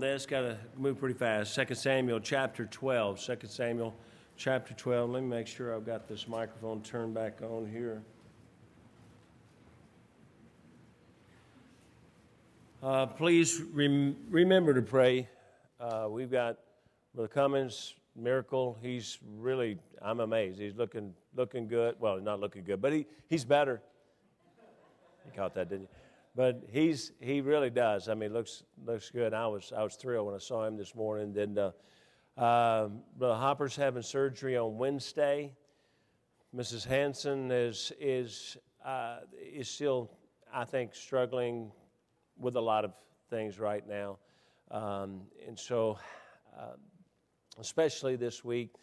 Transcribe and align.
this. 0.00 0.26
Got 0.26 0.40
to 0.40 0.58
move 0.76 0.98
pretty 0.98 1.14
fast. 1.14 1.54
2 1.54 1.74
Samuel 1.74 2.20
chapter 2.20 2.64
12. 2.64 3.20
2 3.20 3.36
Samuel 3.46 3.94
chapter 4.36 4.74
12. 4.74 5.10
Let 5.10 5.22
me 5.22 5.28
make 5.28 5.46
sure 5.46 5.74
I've 5.74 5.84
got 5.84 6.08
this 6.08 6.26
microphone 6.26 6.82
turned 6.82 7.14
back 7.14 7.40
on 7.42 7.66
here. 7.70 8.02
Uh, 12.82 13.06
please 13.06 13.60
rem- 13.74 14.16
remember 14.30 14.72
to 14.72 14.82
pray. 14.82 15.28
Uh, 15.78 16.08
we've 16.10 16.30
got 16.30 16.56
Brother 17.14 17.28
Cummins, 17.28 17.94
miracle. 18.16 18.78
He's 18.80 19.18
really, 19.36 19.76
I'm 20.00 20.20
amazed. 20.20 20.58
He's 20.58 20.76
looking 20.76 21.12
looking 21.36 21.68
good. 21.68 21.96
Well, 22.00 22.18
not 22.20 22.40
looking 22.40 22.64
good, 22.64 22.80
but 22.80 22.92
he, 22.92 23.06
he's 23.28 23.44
better. 23.44 23.82
You 25.26 25.32
caught 25.36 25.54
that, 25.54 25.68
didn't 25.68 25.82
you? 25.82 25.99
But 26.34 26.62
he's 26.70 27.12
he 27.20 27.40
really 27.40 27.70
does. 27.70 28.08
I 28.08 28.14
mean, 28.14 28.32
looks 28.32 28.62
looks 28.84 29.10
good. 29.10 29.34
I 29.34 29.46
was 29.46 29.72
I 29.76 29.82
was 29.82 29.96
thrilled 29.96 30.26
when 30.26 30.34
I 30.34 30.38
saw 30.38 30.64
him 30.64 30.76
this 30.76 30.94
morning. 30.94 31.32
Then 31.32 31.58
uh, 31.58 31.72
uh, 32.40 32.88
Brother 33.18 33.34
Hopper's 33.34 33.76
having 33.76 34.02
surgery 34.02 34.56
on 34.56 34.78
Wednesday. 34.78 35.52
Mrs. 36.54 36.86
Hanson 36.86 37.50
is 37.50 37.92
is 38.00 38.56
uh, 38.84 39.18
is 39.40 39.68
still, 39.68 40.10
I 40.52 40.64
think, 40.64 40.94
struggling 40.94 41.70
with 42.38 42.56
a 42.56 42.60
lot 42.60 42.84
of 42.84 42.92
things 43.28 43.58
right 43.58 43.86
now. 43.86 44.18
Um, 44.70 45.22
and 45.46 45.58
so, 45.58 45.98
uh, 46.58 46.76
especially 47.58 48.16
this 48.16 48.44
week, 48.44 48.74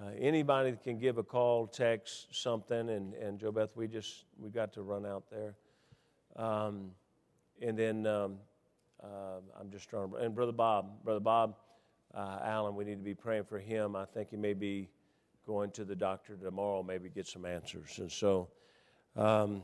uh, 0.00 0.10
anybody 0.18 0.74
can 0.82 0.98
give 0.98 1.18
a 1.18 1.22
call, 1.22 1.66
text, 1.66 2.28
something, 2.30 2.88
and, 2.88 3.14
and 3.14 3.38
Joe 3.38 3.52
Beth, 3.52 3.76
we 3.76 3.86
just, 3.86 4.24
we 4.38 4.48
got 4.48 4.72
to 4.74 4.82
run 4.82 5.04
out 5.04 5.24
there. 5.30 5.54
Um, 6.36 6.90
and 7.60 7.78
then 7.78 8.06
um, 8.06 8.38
uh, 9.02 9.40
I'm 9.58 9.70
just 9.70 9.90
to, 9.90 10.10
and 10.20 10.34
Brother 10.34 10.52
Bob, 10.52 11.04
Brother 11.04 11.20
Bob 11.20 11.56
uh, 12.14 12.38
Allen, 12.42 12.74
we 12.76 12.84
need 12.84 12.96
to 12.96 13.04
be 13.04 13.14
praying 13.14 13.44
for 13.44 13.58
him. 13.58 13.96
I 13.96 14.04
think 14.04 14.30
he 14.30 14.36
may 14.36 14.54
be 14.54 14.88
going 15.46 15.70
to 15.72 15.84
the 15.84 15.96
doctor 15.96 16.36
tomorrow, 16.36 16.82
maybe 16.82 17.08
get 17.08 17.26
some 17.26 17.44
answers. 17.44 17.98
And 17.98 18.10
so, 18.10 18.48
um, 19.16 19.62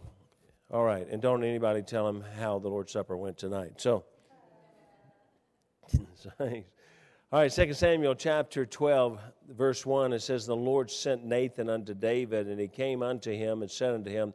all 0.70 0.84
right, 0.84 1.06
and 1.08 1.22
don't 1.22 1.44
anybody 1.44 1.82
tell 1.82 2.08
him 2.08 2.22
how 2.38 2.58
the 2.58 2.68
Lord's 2.68 2.92
Supper 2.92 3.16
went 3.16 3.38
tonight. 3.38 3.80
So, 3.80 4.04
all 6.40 6.62
right, 7.32 7.50
2 7.50 7.72
Samuel 7.72 8.14
chapter 8.14 8.66
12, 8.66 9.20
verse 9.50 9.86
1, 9.86 10.12
it 10.12 10.20
says, 10.20 10.46
The 10.46 10.56
Lord 10.56 10.90
sent 10.90 11.24
Nathan 11.24 11.70
unto 11.70 11.94
David, 11.94 12.48
and 12.48 12.60
he 12.60 12.68
came 12.68 13.02
unto 13.02 13.32
him 13.32 13.62
and 13.62 13.70
said 13.70 13.94
unto 13.94 14.10
him, 14.10 14.34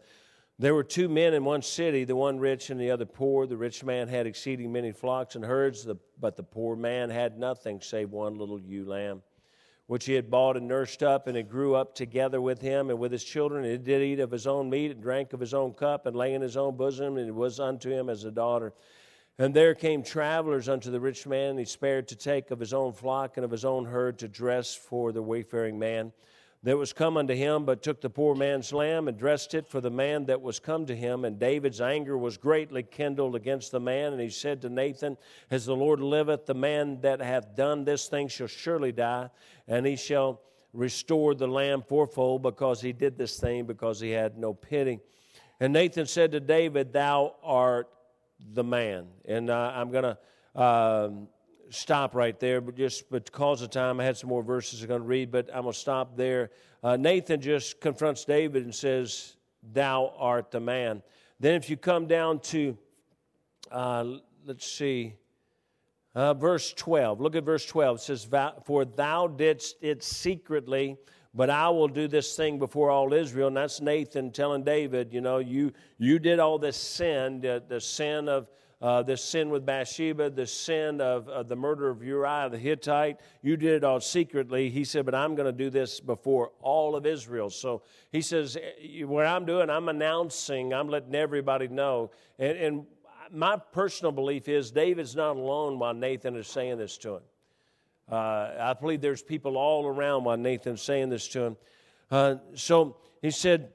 There 0.59 0.75
were 0.75 0.83
two 0.83 1.09
men 1.09 1.33
in 1.33 1.43
one 1.43 1.61
city, 1.61 2.03
the 2.03 2.15
one 2.15 2.39
rich 2.39 2.69
and 2.69 2.79
the 2.79 2.91
other 2.91 3.05
poor. 3.05 3.47
The 3.47 3.57
rich 3.57 3.83
man 3.83 4.07
had 4.07 4.27
exceeding 4.27 4.71
many 4.71 4.91
flocks 4.91 5.35
and 5.35 5.43
herds, 5.43 5.87
but 6.19 6.35
the 6.35 6.43
poor 6.43 6.75
man 6.75 7.09
had 7.09 7.37
nothing 7.37 7.81
save 7.81 8.11
one 8.11 8.37
little 8.37 8.59
ewe 8.59 8.85
lamb 8.85 9.23
which 9.87 10.05
he 10.05 10.13
had 10.13 10.31
bought 10.31 10.55
and 10.55 10.67
nursed 10.67 11.03
up, 11.03 11.27
and 11.27 11.37
it 11.37 11.49
grew 11.49 11.75
up 11.75 11.93
together 11.93 12.39
with 12.39 12.61
him 12.61 12.89
and 12.89 12.97
with 12.99 13.11
his 13.11 13.23
children. 13.23 13.65
And 13.65 13.73
it 13.73 13.83
did 13.83 14.01
eat 14.01 14.19
of 14.19 14.31
his 14.31 14.47
own 14.47 14.69
meat, 14.69 14.91
and 14.91 15.01
drank 15.01 15.33
of 15.33 15.39
his 15.39 15.53
own 15.53 15.73
cup, 15.73 16.05
and 16.05 16.15
lay 16.15 16.33
in 16.33 16.41
his 16.41 16.57
own 16.57 16.77
bosom, 16.77 17.17
and 17.17 17.27
it 17.27 17.35
was 17.35 17.59
unto 17.59 17.91
him 17.91 18.09
as 18.09 18.23
a 18.23 18.31
daughter. 18.31 18.73
And 19.37 19.53
there 19.53 19.75
came 19.75 20.03
travelers 20.03 20.69
unto 20.69 20.89
the 20.89 20.99
rich 20.99 21.27
man, 21.27 21.51
and 21.51 21.59
he 21.59 21.65
spared 21.65 22.07
to 22.09 22.15
take 22.15 22.51
of 22.51 22.59
his 22.59 22.73
own 22.73 22.93
flock 22.93 23.37
and 23.37 23.43
of 23.43 23.51
his 23.51 23.65
own 23.65 23.85
herd 23.85 24.19
to 24.19 24.27
dress 24.27 24.73
for 24.73 25.11
the 25.11 25.21
wayfaring 25.21 25.77
man 25.77 26.13
that 26.63 26.77
was 26.77 26.93
come 26.93 27.17
unto 27.17 27.33
him, 27.33 27.65
but 27.65 27.83
took 27.83 27.99
the 27.99 28.09
poor 28.09 28.35
man's 28.35 28.71
lamb 28.71 29.09
and 29.09 29.17
dressed 29.17 29.53
it 29.53 29.67
for 29.67 29.81
the 29.81 29.91
man 29.91 30.25
that 30.25 30.41
was 30.41 30.59
come 30.59 30.85
to 30.85 30.95
him. 30.95 31.25
And 31.25 31.37
David's 31.37 31.81
anger 31.81 32.17
was 32.17 32.37
greatly 32.37 32.83
kindled 32.83 33.35
against 33.35 33.71
the 33.71 33.81
man. 33.81 34.13
And 34.13 34.21
he 34.21 34.29
said 34.29 34.61
to 34.61 34.69
Nathan, 34.69 35.17
As 35.51 35.65
the 35.65 35.75
Lord 35.75 35.99
liveth, 35.99 36.45
the 36.45 36.53
man 36.53 37.01
that 37.01 37.19
hath 37.19 37.55
done 37.57 37.83
this 37.83 38.07
thing 38.07 38.29
shall 38.29 38.47
surely 38.47 38.93
die, 38.93 39.29
and 39.67 39.85
he 39.85 39.97
shall 39.97 40.41
restore 40.71 41.35
the 41.35 41.47
lamb 41.47 41.83
fourfold, 41.87 42.41
because 42.41 42.79
he 42.79 42.93
did 42.93 43.17
this 43.17 43.37
thing, 43.37 43.65
because 43.65 43.99
he 43.99 44.11
had 44.11 44.37
no 44.37 44.53
pity. 44.53 44.99
And 45.59 45.73
Nathan 45.73 46.05
said 46.05 46.31
to 46.31 46.39
David, 46.39 46.93
Thou 46.93 47.35
art 47.43 47.89
the 48.53 48.63
man. 48.63 49.07
And 49.25 49.49
uh, 49.49 49.73
I'm 49.75 49.91
going 49.91 50.03
to. 50.03 50.17
Um, 50.55 51.27
stop 51.73 52.15
right 52.15 52.39
there, 52.39 52.61
but 52.61 52.75
just 52.75 53.09
because 53.09 53.61
of 53.61 53.69
time, 53.69 53.99
I 53.99 54.03
had 54.05 54.17
some 54.17 54.29
more 54.29 54.43
verses 54.43 54.81
I'm 54.81 54.87
going 54.87 55.01
to 55.01 55.07
read, 55.07 55.31
but 55.31 55.49
I'm 55.53 55.63
going 55.63 55.73
to 55.73 55.79
stop 55.79 56.15
there. 56.15 56.51
Uh, 56.83 56.97
Nathan 56.97 57.41
just 57.41 57.79
confronts 57.81 58.25
David 58.25 58.63
and 58.63 58.73
says, 58.73 59.35
Thou 59.71 60.13
art 60.17 60.51
the 60.51 60.59
man. 60.59 61.01
Then, 61.39 61.55
if 61.55 61.69
you 61.69 61.77
come 61.77 62.05
down 62.05 62.39
to, 62.39 62.77
uh, 63.71 64.05
let's 64.45 64.69
see, 64.69 65.15
uh, 66.15 66.33
verse 66.33 66.73
12, 66.73 67.19
look 67.21 67.35
at 67.35 67.43
verse 67.43 67.65
12. 67.65 67.97
It 67.97 68.01
says, 68.01 68.27
For 68.65 68.85
thou 68.85 69.27
didst 69.27 69.77
it 69.81 70.03
secretly, 70.03 70.97
but 71.33 71.49
I 71.49 71.69
will 71.69 71.87
do 71.87 72.07
this 72.07 72.35
thing 72.35 72.59
before 72.59 72.91
all 72.91 73.13
Israel. 73.13 73.47
And 73.47 73.57
that's 73.57 73.81
Nathan 73.81 74.31
telling 74.31 74.63
David, 74.63 75.11
you 75.11 75.21
know, 75.21 75.39
you, 75.39 75.73
you 75.97 76.19
did 76.19 76.39
all 76.39 76.59
this 76.59 76.77
sin, 76.77 77.41
the, 77.41 77.63
the 77.67 77.81
sin 77.81 78.29
of 78.29 78.49
uh, 78.83 79.01
the 79.01 79.15
sin 79.15 79.49
with 79.49 79.65
Bathsheba, 79.65 80.29
the 80.29 80.45
sin 80.45 80.99
of, 80.99 81.47
the 81.47 81.55
murder 81.55 81.89
of 81.89 82.03
Uriah 82.03 82.49
the 82.51 82.57
Hittite. 82.57 83.21
You 83.41 83.55
did 83.55 83.75
it 83.75 83.83
all 83.85 84.01
secretly. 84.01 84.69
He 84.69 84.83
said, 84.83 85.05
but 85.05 85.15
I'm 85.15 85.35
going 85.35 85.45
to 85.45 85.57
do 85.57 85.69
this 85.69 86.01
before 86.01 86.51
all 86.61 86.93
of 86.97 87.05
Israel. 87.05 87.49
So 87.49 87.83
he 88.11 88.19
says, 88.19 88.57
what 89.05 89.25
I'm 89.25 89.45
doing, 89.45 89.69
I'm 89.69 89.87
announcing, 89.87 90.73
I'm 90.73 90.89
letting 90.89 91.15
everybody 91.15 91.69
know. 91.69 92.11
And, 92.37 92.57
and 92.57 92.85
my 93.31 93.55
personal 93.55 94.11
belief 94.11 94.49
is 94.49 94.69
David's 94.69 95.15
not 95.15 95.37
alone 95.37 95.79
while 95.79 95.93
Nathan 95.93 96.35
is 96.35 96.47
saying 96.47 96.77
this 96.77 96.97
to 96.97 97.15
him. 97.15 97.21
Uh, 98.11 98.49
I 98.59 98.73
believe 98.73 98.99
there's 98.99 99.23
people 99.23 99.57
all 99.57 99.87
around 99.87 100.25
while 100.25 100.35
Nathan's 100.35 100.81
saying 100.81 101.07
this 101.07 101.29
to 101.29 101.41
him. 101.41 101.57
Uh, 102.11 102.35
so 102.55 102.97
he 103.21 103.31
said, 103.31 103.71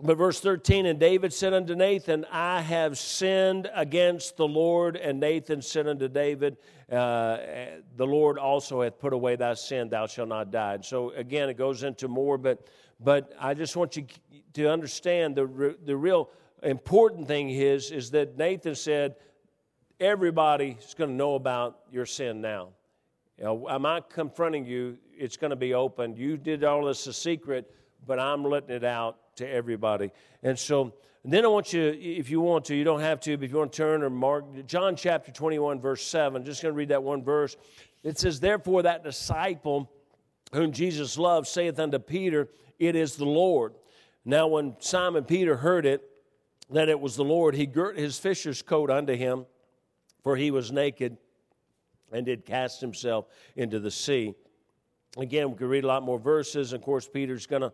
but 0.00 0.16
verse 0.16 0.38
13, 0.38 0.86
and 0.86 1.00
David 1.00 1.32
said 1.32 1.52
unto 1.52 1.74
Nathan, 1.74 2.24
I 2.30 2.60
have 2.60 2.96
sinned 2.96 3.68
against 3.74 4.36
the 4.36 4.46
Lord. 4.46 4.94
And 4.96 5.18
Nathan 5.18 5.60
said 5.60 5.88
unto 5.88 6.06
David, 6.06 6.56
uh, 6.90 7.38
The 7.96 8.06
Lord 8.06 8.38
also 8.38 8.82
hath 8.82 9.00
put 9.00 9.12
away 9.12 9.34
thy 9.34 9.54
sin, 9.54 9.88
thou 9.88 10.06
shalt 10.06 10.28
not 10.28 10.52
die. 10.52 10.74
And 10.74 10.84
so 10.84 11.10
again, 11.10 11.48
it 11.48 11.56
goes 11.56 11.82
into 11.82 12.06
more, 12.06 12.38
but, 12.38 12.68
but 13.00 13.32
I 13.40 13.54
just 13.54 13.74
want 13.74 13.96
you 13.96 14.06
to 14.52 14.70
understand 14.70 15.34
the, 15.34 15.76
the 15.84 15.96
real 15.96 16.30
important 16.62 17.26
thing 17.26 17.50
is, 17.50 17.90
is 17.90 18.12
that 18.12 18.38
Nathan 18.38 18.76
said, 18.76 19.16
Everybody 20.00 20.76
is 20.80 20.94
going 20.94 21.10
to 21.10 21.16
know 21.16 21.34
about 21.34 21.80
your 21.90 22.06
sin 22.06 22.40
now. 22.40 22.68
You 23.36 23.44
know, 23.44 23.68
am 23.68 23.84
I 23.84 24.00
confronting 24.08 24.64
you? 24.64 24.96
It's 25.12 25.36
going 25.36 25.50
to 25.50 25.56
be 25.56 25.74
open. 25.74 26.14
You 26.14 26.36
did 26.36 26.62
all 26.62 26.84
this 26.84 27.04
a 27.08 27.12
secret, 27.12 27.68
but 28.06 28.20
I'm 28.20 28.44
letting 28.44 28.70
it 28.70 28.84
out 28.84 29.18
to 29.38 29.48
everybody. 29.48 30.10
And 30.42 30.58
so 30.58 30.94
and 31.24 31.32
then 31.32 31.44
I 31.44 31.48
want 31.48 31.72
you, 31.72 31.82
if 32.00 32.30
you 32.30 32.40
want 32.40 32.64
to, 32.66 32.74
you 32.74 32.84
don't 32.84 33.00
have 33.00 33.20
to, 33.20 33.36
but 33.36 33.44
if 33.44 33.50
you 33.50 33.58
want 33.58 33.72
to 33.72 33.76
turn 33.76 34.02
or 34.02 34.10
mark 34.10 34.44
John 34.66 34.96
chapter 34.96 35.32
21, 35.32 35.80
verse 35.80 36.02
7, 36.06 36.44
just 36.44 36.62
going 36.62 36.72
to 36.72 36.76
read 36.76 36.88
that 36.90 37.02
one 37.02 37.22
verse. 37.22 37.56
It 38.02 38.18
says, 38.18 38.40
Therefore, 38.40 38.82
that 38.82 39.02
disciple 39.02 39.90
whom 40.52 40.72
Jesus 40.72 41.18
loved 41.18 41.46
saith 41.48 41.78
unto 41.78 41.98
Peter, 41.98 42.48
It 42.78 42.96
is 42.96 43.16
the 43.16 43.26
Lord. 43.26 43.74
Now, 44.24 44.46
when 44.46 44.76
Simon 44.78 45.24
Peter 45.24 45.56
heard 45.56 45.86
it, 45.86 46.02
that 46.70 46.88
it 46.88 47.00
was 47.00 47.16
the 47.16 47.24
Lord, 47.24 47.54
he 47.54 47.66
girt 47.66 47.98
his 47.98 48.18
fisher's 48.18 48.62
coat 48.62 48.90
unto 48.90 49.14
him, 49.14 49.46
for 50.22 50.36
he 50.36 50.50
was 50.50 50.70
naked, 50.70 51.16
and 52.12 52.24
did 52.24 52.46
cast 52.46 52.80
himself 52.80 53.26
into 53.56 53.80
the 53.80 53.90
sea. 53.90 54.34
Again, 55.16 55.50
we 55.50 55.56
could 55.56 55.68
read 55.68 55.84
a 55.84 55.88
lot 55.88 56.02
more 56.02 56.18
verses. 56.18 56.72
Of 56.72 56.82
course, 56.82 57.08
Peter's 57.08 57.46
going 57.46 57.62
to 57.62 57.72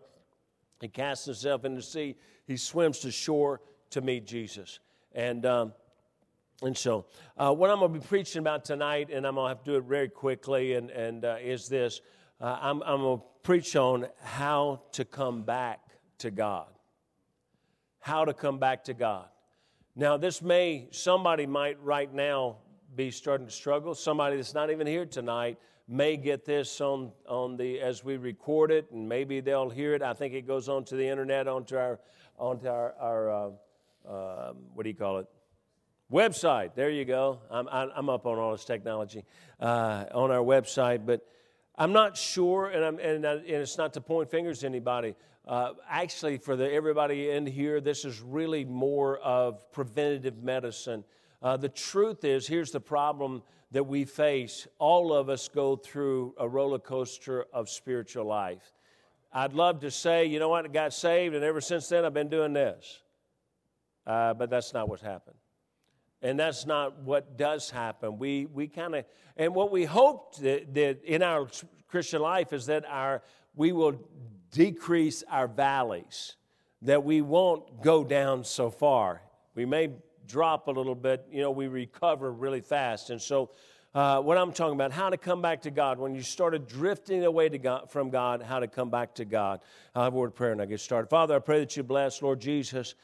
he 0.81 0.87
casts 0.87 1.25
himself 1.25 1.65
into 1.65 1.77
the 1.77 1.83
sea. 1.83 2.15
He 2.45 2.57
swims 2.57 2.99
to 2.99 3.11
shore 3.11 3.61
to 3.91 4.01
meet 4.01 4.25
Jesus. 4.25 4.79
And, 5.13 5.45
um, 5.45 5.73
and 6.61 6.77
so, 6.77 7.05
uh, 7.37 7.53
what 7.53 7.69
I'm 7.69 7.79
going 7.79 7.93
to 7.93 7.99
be 7.99 8.05
preaching 8.05 8.39
about 8.39 8.65
tonight, 8.65 9.09
and 9.11 9.25
I'm 9.25 9.35
going 9.35 9.45
to 9.45 9.49
have 9.49 9.63
to 9.63 9.71
do 9.71 9.77
it 9.77 9.83
very 9.83 10.09
quickly, 10.09 10.73
and, 10.73 10.89
and 10.89 11.25
uh, 11.25 11.37
is 11.41 11.67
this 11.67 12.01
uh, 12.41 12.57
I'm, 12.61 12.83
I'm 12.83 13.01
going 13.01 13.19
to 13.19 13.25
preach 13.43 13.75
on 13.75 14.07
how 14.21 14.81
to 14.93 15.05
come 15.05 15.43
back 15.43 15.79
to 16.19 16.31
God. 16.31 16.67
How 17.99 18.25
to 18.25 18.33
come 18.33 18.59
back 18.59 18.83
to 18.85 18.93
God. 18.93 19.27
Now, 19.95 20.17
this 20.17 20.41
may, 20.41 20.89
somebody 20.91 21.45
might 21.45 21.81
right 21.81 22.13
now 22.13 22.57
be 22.95 23.11
starting 23.11 23.47
to 23.47 23.53
struggle. 23.53 23.95
Somebody 23.95 24.35
that's 24.35 24.53
not 24.53 24.69
even 24.69 24.85
here 24.85 25.05
tonight 25.05 25.57
may 25.87 26.17
get 26.17 26.45
this 26.45 26.81
on, 26.81 27.11
on 27.27 27.57
the 27.57 27.79
as 27.79 28.03
we 28.03 28.17
record 28.17 28.71
it, 28.71 28.91
and 28.91 29.07
maybe 29.07 29.39
they'll 29.39 29.69
hear 29.69 29.93
it. 29.93 30.01
I 30.01 30.13
think 30.13 30.33
it 30.33 30.47
goes 30.47 30.67
onto 30.67 30.97
the 30.97 31.07
internet, 31.07 31.47
onto 31.47 31.77
our 31.77 31.99
onto 32.37 32.67
our, 32.67 32.93
our 32.99 33.29
uh, 33.29 33.49
uh, 34.09 34.53
what 34.73 34.83
do 34.83 34.89
you 34.89 34.95
call 34.95 35.19
it? 35.19 35.27
Website. 36.11 36.75
There 36.75 36.89
you 36.89 37.05
go. 37.05 37.39
I'm 37.49 37.67
I'm 37.69 38.09
up 38.09 38.25
on 38.25 38.37
all 38.37 38.51
this 38.51 38.65
technology 38.65 39.23
uh, 39.59 40.05
on 40.13 40.31
our 40.31 40.43
website, 40.43 41.05
but 41.05 41.25
I'm 41.77 41.93
not 41.93 42.17
sure, 42.17 42.67
and 42.67 42.83
I'm 42.83 42.99
and, 42.99 43.25
and 43.25 43.43
it's 43.47 43.77
not 43.77 43.93
to 43.93 44.01
point 44.01 44.29
fingers 44.29 44.59
to 44.59 44.65
anybody. 44.67 45.15
Uh, 45.47 45.73
actually, 45.87 46.37
for 46.37 46.55
the, 46.55 46.71
everybody 46.71 47.29
in 47.29 47.45
here, 47.45 47.79
this 47.79 48.03
is 48.03 48.19
really 48.19 48.65
more 48.65 49.19
of 49.19 49.71
preventative 49.71 50.41
medicine. 50.41 51.03
Uh, 51.41 51.55
the 51.55 51.69
truth 51.69 52.23
is, 52.23 52.47
here's 52.47 52.71
the 52.71 52.79
problem 52.79 53.43
that 53.75 53.83
we 53.83 54.05
face, 54.05 54.69
all 54.79 55.11
of 55.11 55.27
us 55.27 55.49
go 55.49 55.75
through 55.75 56.33
a 56.37 56.47
roller 56.47 56.79
coaster 56.79 57.43
of 57.51 57.69
spiritual 57.69 58.23
life. 58.23 58.71
I'd 59.33 59.51
love 59.51 59.81
to 59.81 59.91
say, 59.91 60.27
you 60.27 60.39
know 60.39 60.47
what, 60.47 60.63
I 60.63 60.69
got 60.69 60.93
saved, 60.93 61.35
and 61.35 61.43
ever 61.43 61.59
since 61.59 61.89
then 61.89 62.05
I've 62.05 62.13
been 62.13 62.29
doing 62.29 62.53
this. 62.53 63.01
Uh, 64.07 64.33
but 64.33 64.49
that's 64.49 64.73
not 64.73 64.87
what's 64.87 65.01
happened. 65.01 65.35
And 66.21 66.39
that's 66.39 66.65
not 66.65 67.01
what 67.01 67.37
does 67.37 67.69
happen. 67.69 68.17
We, 68.17 68.45
we 68.45 68.69
kind 68.69 68.95
of, 68.95 69.03
and 69.35 69.53
what 69.53 69.73
we 69.73 69.83
hope 69.83 70.37
that, 70.37 70.73
that 70.75 71.03
in 71.03 71.21
our 71.21 71.49
Christian 71.89 72.21
life 72.21 72.53
is 72.53 72.67
that 72.67 72.85
our, 72.87 73.23
we 73.55 73.73
will 73.73 73.99
decrease 74.51 75.21
our 75.29 75.49
valleys, 75.49 76.37
that 76.83 77.03
we 77.03 77.21
won't 77.21 77.81
go 77.81 78.05
down 78.05 78.45
so 78.45 78.69
far. 78.69 79.21
We 79.53 79.65
may 79.65 79.89
drop 80.27 80.67
a 80.67 80.71
little 80.71 80.95
bit, 80.95 81.25
you 81.31 81.41
know, 81.41 81.51
we 81.51 81.67
recover 81.67 82.31
really 82.31 82.61
fast. 82.61 83.09
And 83.09 83.21
so, 83.21 83.51
uh, 83.95 84.19
what 84.19 84.37
I'm 84.37 84.51
talking 84.51 84.75
about, 84.75 84.91
how 84.91 85.09
to 85.09 85.17
come 85.17 85.41
back 85.41 85.61
to 85.61 85.71
God. 85.71 85.99
When 85.99 86.13
you 86.13 86.21
started 86.21 86.67
drifting 86.67 87.23
away 87.23 87.47
to 87.47 87.57
God, 87.57 87.89
from 87.89 88.09
God, 88.09 88.41
how 88.41 88.59
to 88.59 88.67
come 88.67 88.89
back 88.89 89.15
to 89.15 89.23
God. 89.23 89.61
I'll 89.95 90.03
have 90.03 90.13
a 90.13 90.17
word 90.17 90.31
of 90.31 90.35
prayer 90.35 90.51
and 90.51 90.61
I 90.61 90.65
get 90.65 90.81
started. 90.81 91.07
Father, 91.07 91.33
I 91.33 91.39
pray 91.39 91.59
that 91.59 91.77
you 91.77 91.83
bless, 91.83 92.21
Lord 92.21 92.41
Jesus. 92.41 92.95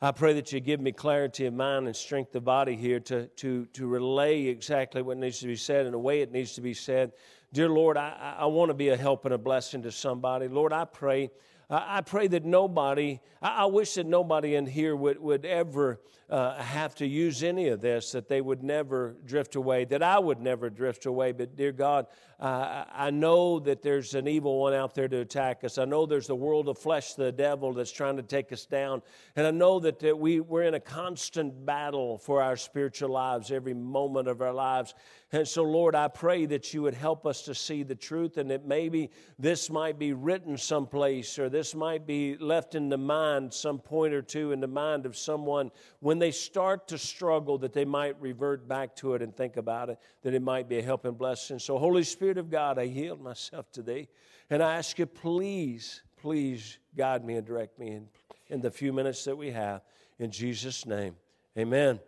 I 0.00 0.10
pray 0.10 0.32
that 0.34 0.50
you 0.50 0.60
give 0.60 0.80
me 0.80 0.90
clarity 0.90 1.44
of 1.44 1.52
mind 1.52 1.86
and 1.86 1.94
strength 1.94 2.34
of 2.34 2.44
body 2.44 2.76
here 2.76 2.98
to, 3.00 3.26
to, 3.26 3.66
to 3.66 3.86
relay 3.86 4.46
exactly 4.46 5.02
what 5.02 5.18
needs 5.18 5.40
to 5.40 5.46
be 5.46 5.56
said 5.56 5.84
in 5.84 5.92
the 5.92 5.98
way 5.98 6.22
it 6.22 6.32
needs 6.32 6.54
to 6.54 6.62
be 6.62 6.72
said. 6.72 7.12
Dear 7.52 7.68
Lord, 7.68 7.98
I, 7.98 8.36
I 8.38 8.46
want 8.46 8.70
to 8.70 8.74
be 8.74 8.88
a 8.88 8.96
help 8.96 9.26
and 9.26 9.34
a 9.34 9.38
blessing 9.38 9.82
to 9.82 9.92
somebody. 9.92 10.48
Lord, 10.48 10.72
I 10.72 10.86
pray. 10.86 11.30
I 11.68 12.00
pray 12.00 12.28
that 12.28 12.46
nobody, 12.46 13.20
I 13.42 13.66
wish 13.66 13.94
that 13.94 14.06
nobody 14.06 14.54
in 14.54 14.66
here 14.66 14.96
would, 14.96 15.20
would 15.20 15.44
ever 15.44 16.00
uh, 16.30 16.62
have 16.62 16.94
to 16.96 17.06
use 17.06 17.42
any 17.42 17.68
of 17.68 17.80
this, 17.80 18.12
that 18.12 18.28
they 18.28 18.40
would 18.40 18.62
never 18.62 19.16
drift 19.24 19.56
away, 19.56 19.84
that 19.86 20.02
I 20.02 20.18
would 20.18 20.40
never 20.40 20.68
drift 20.68 21.06
away. 21.06 21.32
But, 21.32 21.56
dear 21.56 21.72
God, 21.72 22.06
uh, 22.38 22.84
I 22.92 23.10
know 23.10 23.58
that 23.60 23.82
there's 23.82 24.14
an 24.14 24.28
evil 24.28 24.60
one 24.60 24.74
out 24.74 24.94
there 24.94 25.08
to 25.08 25.20
attack 25.20 25.64
us. 25.64 25.78
I 25.78 25.86
know 25.86 26.06
there's 26.06 26.26
the 26.26 26.36
world 26.36 26.68
of 26.68 26.78
flesh, 26.78 27.14
the 27.14 27.32
devil, 27.32 27.72
that's 27.72 27.90
trying 27.90 28.16
to 28.16 28.22
take 28.22 28.52
us 28.52 28.66
down. 28.66 29.02
And 29.36 29.46
I 29.46 29.50
know 29.50 29.80
that, 29.80 29.98
that 30.00 30.18
we, 30.18 30.40
we're 30.40 30.62
in 30.62 30.74
a 30.74 30.80
constant 30.80 31.64
battle 31.66 32.18
for 32.18 32.42
our 32.42 32.56
spiritual 32.56 33.10
lives 33.10 33.50
every 33.50 33.74
moment 33.74 34.28
of 34.28 34.42
our 34.42 34.52
lives. 34.52 34.94
And 35.32 35.46
so, 35.46 35.62
Lord, 35.62 35.94
I 35.94 36.08
pray 36.08 36.46
that 36.46 36.72
you 36.72 36.82
would 36.82 36.94
help 36.94 37.26
us 37.26 37.42
to 37.42 37.54
see 37.54 37.82
the 37.82 37.94
truth 37.94 38.38
and 38.38 38.50
that 38.50 38.66
maybe 38.66 39.10
this 39.38 39.68
might 39.68 39.98
be 39.98 40.12
written 40.12 40.56
someplace 40.56 41.38
or 41.38 41.50
this 41.50 41.74
might 41.74 42.06
be 42.06 42.36
left 42.38 42.74
in 42.74 42.88
the 42.88 42.96
mind, 42.96 43.52
some 43.52 43.78
point 43.78 44.14
or 44.14 44.22
two 44.22 44.52
in 44.52 44.60
the 44.60 44.66
mind 44.66 45.04
of 45.04 45.16
someone 45.16 45.70
when 46.00 46.17
when 46.18 46.26
they 46.26 46.32
start 46.32 46.88
to 46.88 46.98
struggle, 46.98 47.58
that 47.58 47.72
they 47.72 47.84
might 47.84 48.20
revert 48.20 48.66
back 48.66 48.96
to 48.96 49.14
it 49.14 49.22
and 49.22 49.36
think 49.36 49.56
about 49.56 49.88
it, 49.88 50.00
that 50.22 50.34
it 50.34 50.42
might 50.42 50.68
be 50.68 50.80
a 50.80 50.82
help 50.82 51.04
and 51.04 51.16
blessing. 51.16 51.60
So, 51.60 51.78
Holy 51.78 52.02
Spirit 52.02 52.38
of 52.38 52.50
God, 52.50 52.76
I 52.76 52.82
yield 52.82 53.20
myself 53.22 53.70
to 53.74 53.82
Thee, 53.82 54.08
and 54.50 54.60
I 54.60 54.74
ask 54.74 54.98
you, 54.98 55.06
please, 55.06 56.02
please 56.16 56.78
guide 56.96 57.24
me 57.24 57.36
and 57.36 57.46
direct 57.46 57.78
me 57.78 57.92
in, 57.92 58.08
in 58.48 58.60
the 58.60 58.68
few 58.68 58.92
minutes 58.92 59.22
that 59.26 59.36
we 59.36 59.52
have. 59.52 59.82
In 60.18 60.32
Jesus' 60.32 60.86
name, 60.86 61.14
amen. 61.56 62.00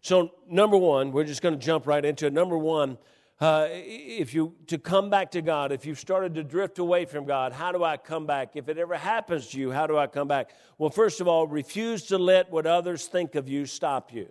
So, 0.00 0.30
number 0.48 0.76
one, 0.76 1.10
we're 1.10 1.24
just 1.24 1.42
going 1.42 1.58
to 1.58 1.66
jump 1.66 1.88
right 1.88 2.04
into 2.04 2.26
it. 2.26 2.32
Number 2.32 2.56
one, 2.56 2.98
uh, 3.42 3.66
if 3.72 4.34
you 4.34 4.54
to 4.68 4.78
come 4.78 5.10
back 5.10 5.32
to 5.32 5.42
God, 5.42 5.72
if 5.72 5.84
you've 5.84 5.98
started 5.98 6.32
to 6.36 6.44
drift 6.44 6.78
away 6.78 7.04
from 7.04 7.24
God, 7.24 7.52
how 7.52 7.72
do 7.72 7.82
I 7.82 7.96
come 7.96 8.24
back? 8.24 8.52
If 8.54 8.68
it 8.68 8.78
ever 8.78 8.96
happens 8.96 9.48
to 9.48 9.58
you, 9.58 9.72
how 9.72 9.88
do 9.88 9.98
I 9.98 10.06
come 10.06 10.28
back? 10.28 10.50
Well, 10.78 10.90
first 10.90 11.20
of 11.20 11.26
all, 11.26 11.48
refuse 11.48 12.04
to 12.04 12.18
let 12.18 12.52
what 12.52 12.66
others 12.66 13.08
think 13.08 13.34
of 13.34 13.48
you 13.48 13.66
stop 13.66 14.12
you. 14.12 14.28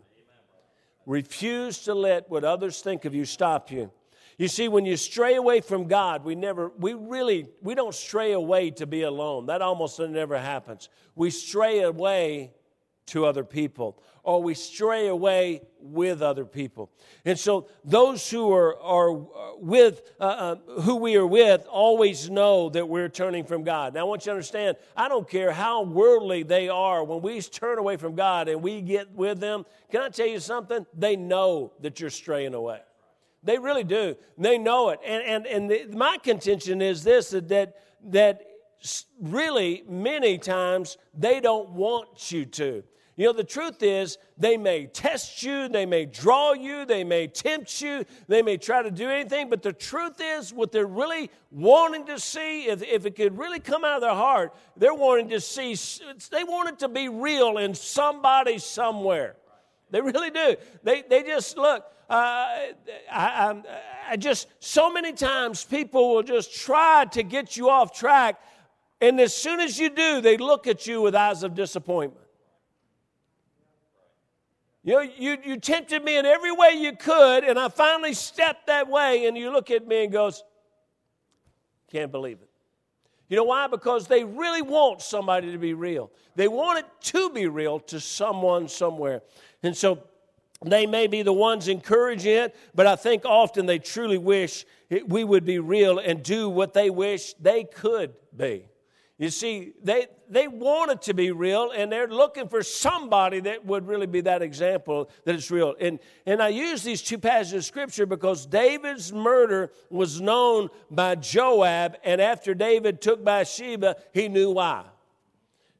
Refuse 1.06 1.80
to 1.80 1.94
let 1.94 2.30
what 2.30 2.46
others 2.46 2.80
think 2.80 3.04
of 3.04 3.14
you 3.14 3.26
stop 3.26 3.70
you. 3.70 3.92
You 4.38 4.48
see, 4.48 4.70
when 4.70 4.86
you 4.86 4.96
stray 4.96 5.36
away 5.36 5.60
from 5.60 5.90
God, 5.90 6.24
we 6.24 6.34
never, 6.34 6.72
we 6.78 6.94
really, 6.94 7.50
we 7.62 7.76
don't 7.76 7.94
stray 7.94 8.32
away 8.32 8.72
to 8.72 8.88
be 8.88 9.02
alone. 9.02 9.48
That 9.48 9.62
almost 9.62 10.00
never 10.00 10.38
happens. 10.40 10.88
We 11.16 11.32
stray 11.32 11.82
away 11.82 12.54
to 13.08 13.26
other 13.26 13.44
people, 13.44 14.02
or 14.24 14.42
we 14.42 14.54
stray 14.54 15.08
away 15.08 15.62
with 15.80 16.22
other 16.22 16.46
people. 16.46 16.92
And 17.26 17.38
so, 17.38 17.68
those 17.84 18.30
who 18.30 18.54
are, 18.54 18.80
are 18.80 19.12
with, 19.58 20.14
uh, 20.20 20.24
uh, 20.24 20.56
who 20.82 20.98
we 20.98 21.16
are 21.16 21.26
with, 21.26 21.66
always 21.68 22.30
know 22.30 22.70
that 22.70 22.88
we're 22.88 23.10
turning 23.10 23.44
from 23.44 23.64
God. 23.64 23.94
Now, 23.94 24.02
I 24.02 24.04
want 24.04 24.22
you 24.22 24.26
to 24.26 24.32
understand, 24.32 24.78
I 24.96 25.08
don't 25.08 25.28
care 25.28 25.52
how 25.52 25.84
worldly 25.84 26.44
they 26.44 26.70
are, 26.70 27.04
when 27.04 27.22
we 27.22 27.42
turn 27.42 27.80
away 27.80 27.98
from 27.98 28.16
God 28.16 28.48
and 28.48 28.62
we 28.62 28.82
get 28.82 29.12
with 29.12 29.40
them, 29.40 29.66
can 29.90 30.02
I 30.02 30.10
tell 30.10 30.28
you 30.28 30.40
something? 30.40 30.86
They 30.98 31.16
know 31.16 31.74
that 31.82 32.00
you're 32.00 32.10
straying 32.10 32.54
away. 32.54 32.80
They 33.44 33.58
really 33.58 33.84
do. 33.84 34.16
They 34.38 34.58
know 34.58 34.90
it. 34.90 35.00
And, 35.04 35.24
and, 35.24 35.48
and 35.48 35.70
the, 35.70 35.98
my 35.98 36.18
contention 36.18 36.82
is 36.82 37.04
this 37.04 37.32
that, 37.32 37.76
that 38.06 38.42
really 39.20 39.84
many 39.88 40.38
times 40.38 40.98
they 41.14 41.40
don't 41.40 41.72
want 41.72 42.32
you 42.32 42.46
to. 42.46 42.84
You 43.18 43.26
know, 43.28 43.34
the 43.34 43.44
truth 43.44 43.84
is, 43.84 44.18
they 44.38 44.58
may 44.58 44.86
test 44.86 45.44
you, 45.44 45.68
they 45.68 45.86
may 45.86 46.06
draw 46.06 46.54
you, 46.54 46.86
they 46.86 47.04
may 47.04 47.28
tempt 47.28 47.82
you, 47.82 48.06
they 48.28 48.42
may 48.42 48.58
try 48.58 48.82
to 48.82 48.90
do 48.90 49.10
anything, 49.10 49.50
but 49.50 49.62
the 49.62 49.74
truth 49.74 50.22
is, 50.22 50.54
what 50.54 50.72
they're 50.72 50.88
really 50.88 51.30
wanting 51.52 52.06
to 52.06 52.20
see, 52.20 52.68
if, 52.68 52.82
if 52.82 53.06
it 53.06 53.16
could 53.16 53.38
really 53.38 53.60
come 53.60 53.84
out 53.84 53.96
of 53.96 54.02
their 54.02 54.16
heart, 54.16 54.56
they're 54.78 54.94
wanting 54.94 55.30
to 55.30 55.42
see, 55.42 55.76
they 56.32 56.46
want 56.46 56.70
it 56.70 56.80
to 56.80 56.88
be 56.88 57.10
real 57.10 57.58
in 57.58 57.76
somebody 57.76 58.58
somewhere. 58.58 59.36
They 59.92 60.02
really 60.02 60.32
do. 60.32 60.56
They, 60.84 61.02
they 61.02 61.22
just 61.24 61.58
look. 61.58 61.86
Uh, 62.10 62.14
I, 62.14 62.72
I, 63.12 63.62
I 64.12 64.18
just 64.18 64.48
so 64.60 64.92
many 64.92 65.14
times 65.14 65.64
people 65.64 66.14
will 66.14 66.24
just 66.24 66.54
try 66.54 67.06
to 67.12 67.24
get 67.24 67.56
you 67.56 67.70
off 67.70 67.94
track, 67.94 68.40
and 69.00 69.20
as 69.20 69.36
soon 69.36 69.60
as 69.60 69.78
you 69.78 69.90
do, 69.90 70.22
they 70.22 70.38
look 70.38 70.66
at 70.68 70.88
you 70.88 71.02
with 71.02 71.14
eyes 71.14 71.44
of 71.44 71.56
disappointment. 71.56 72.26
You 74.84 74.94
know, 74.94 75.02
you, 75.02 75.38
you 75.44 75.58
tempted 75.58 76.04
me 76.04 76.18
in 76.18 76.26
every 76.26 76.52
way 76.52 76.72
you 76.72 76.96
could, 76.96 77.44
and 77.44 77.60
I 77.60 77.70
finally 77.70 78.14
stepped 78.14 78.68
that 78.68 78.88
way, 78.88 79.28
and 79.28 79.38
you 79.38 79.52
look 79.52 79.70
at 79.70 79.88
me 79.88 80.04
and 80.04 80.12
goes, 80.12 80.44
can't 81.92 82.12
believe 82.12 82.40
it. 82.42 82.50
You 83.30 83.38
know 83.38 83.44
why? 83.44 83.68
Because 83.68 84.08
they 84.08 84.24
really 84.24 84.62
want 84.62 85.02
somebody 85.02 85.52
to 85.52 85.58
be 85.58 85.74
real. 85.74 86.12
They 86.36 86.48
want 86.48 86.80
it 86.80 86.86
to 87.12 87.30
be 87.30 87.48
real 87.48 87.80
to 87.82 88.00
someone 88.00 88.68
somewhere. 88.68 89.22
And 89.64 89.78
so 89.78 90.04
they 90.66 90.86
may 90.86 91.08
be 91.08 91.22
the 91.22 91.32
ones 91.32 91.68
encouraging 91.68 92.34
it, 92.34 92.56
but 92.76 92.88
I 92.88 92.96
think 92.96 93.24
often 93.24 93.68
they 93.68 93.80
truly 93.80 94.18
wish 94.18 94.66
it, 94.90 95.08
we 95.08 95.24
would 95.24 95.46
be 95.46 95.60
real 95.60 96.00
and 96.00 96.22
do 96.22 96.50
what 96.50 96.74
they 96.74 96.90
wish 96.90 97.34
they 97.36 97.64
could 97.64 98.14
be. 98.36 98.66
You 99.22 99.30
see, 99.30 99.74
they, 99.84 100.08
they 100.32 100.48
want 100.48 100.90
it 100.90 101.04
to 101.04 101.14
be 101.14 101.30
real, 101.30 101.70
and 101.70 101.92
they're 101.92 102.08
looking 102.08 102.48
for 102.48 102.64
somebody 102.64 103.40
that 103.42 103.64
would 103.64 103.88
really 103.88 104.08
be 104.08 104.22
that 104.22 104.42
example 104.42 105.12
that 105.26 105.36
it's 105.36 105.52
real. 105.52 105.76
And, 105.80 106.00
and 106.26 106.42
I 106.42 106.48
use 106.48 106.82
these 106.82 107.04
two 107.04 107.20
passages 107.20 107.54
of 107.54 107.66
scripture 107.66 108.08
because 108.08 108.48
David's 108.48 109.14
murder 109.14 109.72
was 109.92 110.20
known 110.20 110.70
by 110.90 111.14
Joab, 111.14 111.98
and 112.04 112.20
after 112.20 112.56
David 112.56 113.00
took 113.00 113.24
Bathsheba, 113.24 113.98
he 114.12 114.28
knew 114.28 114.50
why. 114.50 114.86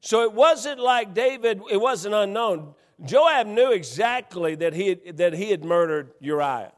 So 0.02 0.22
it 0.22 0.34
wasn't 0.34 0.80
like 0.80 1.16
David, 1.16 1.64
it 1.72 1.82
wasn't 1.82 2.14
unknown. 2.14 2.76
Joab 3.04 3.48
knew 3.48 3.72
exactly 3.72 4.54
that 4.54 4.74
he, 4.74 4.94
that 5.14 5.34
he 5.34 5.50
had 5.50 5.66
murdered 5.66 6.12
Uriah. 6.20 6.74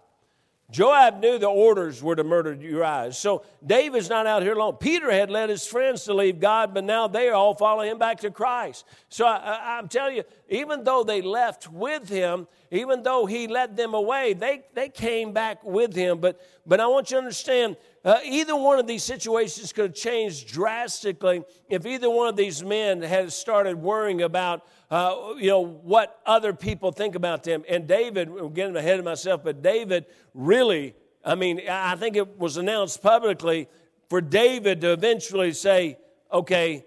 Joab 0.72 1.20
knew 1.20 1.38
the 1.38 1.48
orders 1.48 2.02
were 2.02 2.16
to 2.16 2.24
murder 2.24 2.54
Uriah. 2.54 3.14
So 3.14 3.44
David's 3.66 4.10
not 4.10 4.26
out 4.26 4.42
here 4.42 4.54
alone. 4.54 4.78
Peter 4.80 5.12
had 5.12 5.30
led 5.30 5.50
his 5.50 5.68
friends 5.68 6.06
to 6.06 6.14
leave 6.14 6.40
God, 6.40 6.74
but 6.74 6.84
now 6.84 7.08
they 7.08 7.30
all 7.30 7.54
follow 7.54 7.84
him 7.84 8.00
back 8.00 8.22
to 8.22 8.32
Christ. 8.32 8.86
So 9.10 9.26
I, 9.28 9.78
am 9.78 9.88
telling 9.88 10.16
you, 10.16 10.24
even 10.50 10.84
though 10.84 11.04
they 11.04 11.22
left 11.22 11.70
with 11.70 12.10
him, 12.10 12.48
even 12.72 13.04
though 13.04 13.28
he 13.28 13.48
led 13.48 13.78
them 13.78 13.94
away, 13.94 14.34
they, 14.34 14.64
they 14.74 14.90
came 14.90 15.32
back 15.32 15.64
with 15.64 15.94
him. 15.94 16.20
But, 16.20 16.42
but 16.66 16.80
I 16.80 16.88
want 16.88 17.12
you 17.12 17.18
to 17.18 17.20
understand 17.20 17.78
uh, 18.04 18.20
either 18.26 18.56
one 18.56 18.80
of 18.80 18.88
these 18.88 19.04
situations 19.04 19.72
could 19.74 19.86
have 19.86 19.96
changed 19.96 20.48
drastically 20.48 21.44
if 21.70 21.86
either 21.86 22.10
one 22.10 22.28
of 22.28 22.36
these 22.36 22.64
men 22.64 23.02
had 23.02 23.32
started 23.32 23.78
worrying 23.78 24.24
about 24.24 24.66
uh, 24.94 25.34
you 25.40 25.50
know, 25.50 25.60
what 25.60 26.22
other 26.24 26.54
people 26.54 26.92
think 26.92 27.16
about 27.16 27.42
them. 27.42 27.64
And 27.68 27.88
David, 27.88 28.28
I'm 28.28 28.54
getting 28.54 28.76
ahead 28.76 29.00
of 29.00 29.06
myself, 29.06 29.44
but 29.44 29.64
David 29.64 30.06
really, 30.36 30.94
I 31.26 31.34
mean, 31.34 31.62
I 31.68 31.96
think 31.96 32.16
it 32.16 32.38
was 32.38 32.58
announced 32.58 33.02
publicly 33.02 33.68
for 34.08 34.22
David 34.22 34.82
to 34.82 34.92
eventually 34.92 35.52
say, 35.54 35.98
okay, 36.32 36.86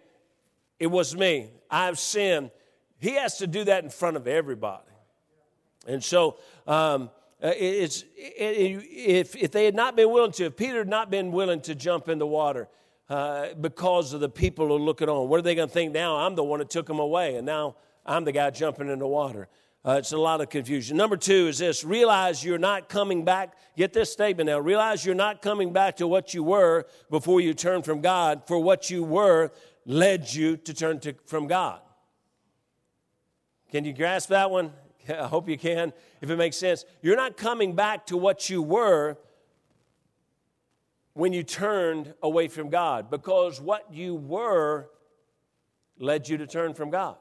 it 0.78 0.86
was 0.86 1.16
me. 1.16 1.50
I've 1.68 1.98
sinned. 1.98 2.52
He 3.00 3.16
has 3.16 3.38
to 3.38 3.48
do 3.48 3.64
that 3.64 3.82
in 3.82 3.90
front 3.90 4.16
of 4.16 4.28
everybody. 4.28 4.84
And 5.88 6.02
so, 6.02 6.36
um, 6.68 7.10
uh, 7.42 7.50
it's, 7.56 8.04
it, 8.16 8.84
if, 8.88 9.34
if 9.34 9.50
they 9.50 9.64
had 9.64 9.74
not 9.74 9.96
been 9.96 10.12
willing 10.12 10.30
to, 10.32 10.44
if 10.44 10.56
Peter 10.56 10.78
had 10.78 10.88
not 10.88 11.10
been 11.10 11.32
willing 11.32 11.60
to 11.62 11.74
jump 11.74 12.08
in 12.08 12.20
the 12.20 12.26
water 12.26 12.68
uh, 13.10 13.48
because 13.60 14.12
of 14.12 14.20
the 14.20 14.28
people 14.28 14.68
who 14.68 14.76
are 14.76 14.78
looking 14.78 15.08
on, 15.08 15.28
what 15.28 15.40
are 15.40 15.42
they 15.42 15.56
going 15.56 15.66
to 15.66 15.74
think 15.74 15.92
now? 15.92 16.18
I'm 16.18 16.36
the 16.36 16.44
one 16.44 16.60
that 16.60 16.70
took 16.70 16.88
him 16.88 17.00
away, 17.00 17.34
and 17.34 17.44
now 17.44 17.74
I'm 18.06 18.24
the 18.24 18.32
guy 18.32 18.50
jumping 18.50 18.88
in 18.88 18.98
the 18.98 19.06
water. 19.06 19.48
Uh, 19.84 19.96
it's 19.98 20.12
a 20.12 20.18
lot 20.18 20.40
of 20.40 20.48
confusion. 20.48 20.96
Number 20.96 21.16
two 21.16 21.46
is 21.48 21.58
this 21.58 21.84
realize 21.84 22.44
you're 22.44 22.58
not 22.58 22.88
coming 22.88 23.24
back. 23.24 23.54
Get 23.76 23.92
this 23.92 24.12
statement 24.12 24.48
now. 24.48 24.58
Realize 24.58 25.04
you're 25.04 25.14
not 25.14 25.42
coming 25.42 25.72
back 25.72 25.96
to 25.98 26.08
what 26.08 26.34
you 26.34 26.42
were 26.42 26.86
before 27.08 27.40
you 27.40 27.54
turned 27.54 27.84
from 27.84 28.00
God, 28.00 28.42
for 28.46 28.58
what 28.58 28.90
you 28.90 29.04
were 29.04 29.52
led 29.84 30.32
you 30.32 30.56
to 30.56 30.74
turn 30.74 30.98
to, 31.00 31.14
from 31.26 31.46
God. 31.46 31.80
Can 33.70 33.84
you 33.84 33.92
grasp 33.92 34.30
that 34.30 34.50
one? 34.50 34.72
I 35.08 35.26
hope 35.26 35.48
you 35.48 35.58
can, 35.58 35.92
if 36.20 36.30
it 36.30 36.36
makes 36.36 36.56
sense. 36.56 36.84
You're 37.00 37.16
not 37.16 37.36
coming 37.36 37.74
back 37.74 38.06
to 38.06 38.16
what 38.16 38.50
you 38.50 38.62
were 38.62 39.18
when 41.12 41.32
you 41.32 41.42
turned 41.42 42.12
away 42.22 42.48
from 42.48 42.70
God 42.70 43.08
because 43.08 43.60
what 43.60 43.92
you 43.92 44.16
were 44.16 44.90
led 45.98 46.28
you 46.28 46.38
to 46.38 46.46
turn 46.46 46.74
from 46.74 46.90
God. 46.90 47.16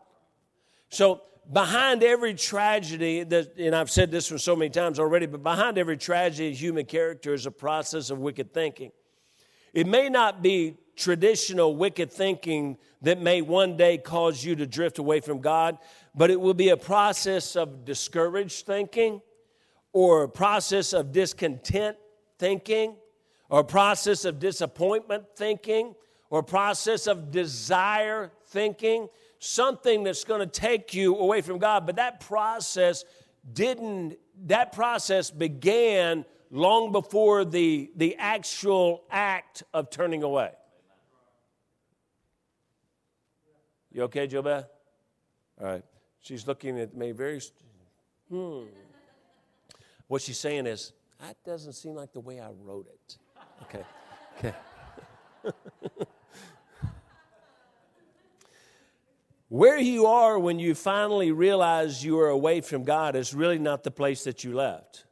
So, 0.89 1.21
behind 1.51 2.03
every 2.03 2.33
tragedy, 2.33 3.23
that, 3.23 3.57
and 3.57 3.75
I've 3.75 3.91
said 3.91 4.11
this 4.11 4.27
for 4.27 4.37
so 4.37 4.55
many 4.55 4.69
times 4.69 4.99
already, 4.99 5.25
but 5.25 5.43
behind 5.43 5.77
every 5.77 5.97
tragedy 5.97 6.49
in 6.49 6.53
human 6.55 6.85
character 6.85 7.33
is 7.33 7.45
a 7.45 7.51
process 7.51 8.09
of 8.09 8.19
wicked 8.19 8.53
thinking. 8.53 8.91
It 9.73 9.87
may 9.87 10.09
not 10.09 10.41
be 10.41 10.77
traditional 10.95 11.75
wicked 11.75 12.11
thinking 12.11 12.77
that 13.01 13.21
may 13.21 13.41
one 13.41 13.77
day 13.77 13.97
cause 13.97 14.43
you 14.43 14.55
to 14.55 14.65
drift 14.65 14.97
away 14.97 15.19
from 15.19 15.41
God, 15.41 15.77
but 16.15 16.31
it 16.31 16.39
will 16.39 16.53
be 16.53 16.69
a 16.69 16.77
process 16.77 17.55
of 17.55 17.85
discouraged 17.85 18.65
thinking 18.65 19.21
or 19.91 20.23
a 20.23 20.29
process 20.29 20.93
of 20.93 21.11
discontent 21.11 21.97
thinking 22.39 22.95
or 23.49 23.59
a 23.59 23.65
process 23.65 24.25
of 24.25 24.39
disappointment 24.39 25.25
thinking 25.35 25.93
or 26.29 26.39
a 26.39 26.43
process 26.43 27.07
of 27.07 27.31
desire 27.31 28.31
thinking, 28.47 29.07
something 29.39 30.03
that's 30.03 30.23
going 30.23 30.39
to 30.39 30.47
take 30.47 30.93
you 30.93 31.15
away 31.15 31.41
from 31.41 31.57
God. 31.57 31.85
But 31.85 31.97
that 31.97 32.19
process 32.19 33.03
didn't, 33.53 34.17
that 34.45 34.71
process 34.71 35.31
began 35.31 36.25
long 36.51 36.91
before 36.91 37.45
the, 37.45 37.91
the 37.95 38.15
actual 38.17 39.03
act 39.09 39.63
of 39.73 39.89
turning 39.89 40.23
away. 40.23 40.51
You 43.91 44.03
okay, 44.03 44.27
Joe 44.27 44.41
Beth? 44.41 44.67
All 45.59 45.67
right. 45.67 45.83
She's 46.19 46.47
looking 46.47 46.79
at 46.79 46.95
me 46.95 47.11
very, 47.11 47.39
hmm. 48.29 48.63
What 50.07 50.21
she's 50.21 50.37
saying 50.37 50.67
is, 50.67 50.91
that 51.21 51.37
doesn't 51.45 51.73
seem 51.73 51.95
like 51.95 52.11
the 52.11 52.19
way 52.19 52.39
I 52.39 52.49
wrote 52.63 52.87
it. 52.87 53.17
Okay. 53.63 53.83
Okay. 54.37 54.53
Where 59.55 59.79
you 59.79 60.05
are 60.07 60.37
when 60.37 60.59
you 60.59 60.75
finally 60.75 61.31
realize 61.31 62.03
you 62.03 62.19
are 62.19 62.27
away 62.27 62.59
from 62.59 62.83
God 62.83 63.15
is 63.15 63.33
really 63.33 63.57
not 63.57 63.85
the 63.85 63.89
place 63.89 64.25
that 64.25 64.43
you 64.43 64.53
left. 64.53 65.05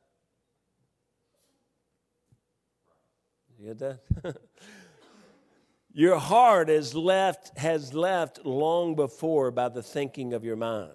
You 3.58 3.68
get 3.68 3.80
that? 3.80 4.36
your 5.94 6.20
heart 6.20 6.68
has 6.68 6.94
left, 6.94 7.58
has 7.58 7.94
left 7.94 8.46
long 8.46 8.96
before 8.96 9.50
by 9.50 9.70
the 9.70 9.82
thinking 9.82 10.34
of 10.34 10.44
your 10.44 10.58
mind. 10.58 10.92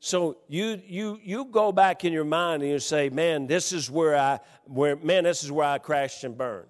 So 0.00 0.38
you 0.48 0.80
you 0.86 1.20
you 1.22 1.44
go 1.44 1.70
back 1.70 2.06
in 2.06 2.14
your 2.14 2.24
mind 2.24 2.62
and 2.62 2.72
you 2.72 2.78
say, 2.78 3.10
"Man, 3.10 3.46
this 3.46 3.74
is 3.74 3.90
where 3.90 4.16
I 4.16 4.40
where 4.64 4.96
man, 4.96 5.24
this 5.24 5.44
is 5.44 5.52
where 5.52 5.68
I 5.68 5.76
crashed 5.76 6.24
and 6.24 6.34
burned." 6.34 6.68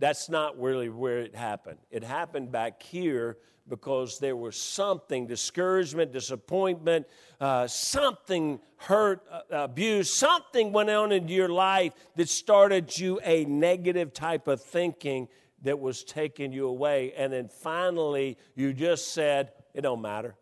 That's 0.00 0.28
not 0.28 0.60
really 0.60 0.88
where 0.88 1.20
it 1.20 1.36
happened. 1.36 1.78
It 1.92 2.02
happened 2.02 2.50
back 2.50 2.82
here 2.82 3.38
because 3.68 4.18
there 4.18 4.36
was 4.36 4.56
something 4.56 5.26
discouragement, 5.26 6.12
disappointment, 6.12 7.06
uh, 7.40 7.66
something 7.66 8.60
hurt, 8.76 9.22
uh, 9.30 9.40
abuse, 9.50 10.12
something 10.12 10.72
went 10.72 10.90
on 10.90 11.12
in 11.12 11.28
your 11.28 11.48
life 11.48 11.92
that 12.14 12.28
started 12.28 12.96
you 12.96 13.18
a 13.24 13.44
negative 13.44 14.12
type 14.12 14.46
of 14.48 14.62
thinking 14.62 15.28
that 15.62 15.78
was 15.78 16.04
taking 16.04 16.52
you 16.52 16.68
away. 16.68 17.12
And 17.16 17.32
then 17.32 17.48
finally, 17.48 18.38
you 18.54 18.72
just 18.72 19.12
said, 19.12 19.52
It 19.74 19.82
don't 19.82 20.02
matter. 20.02 20.36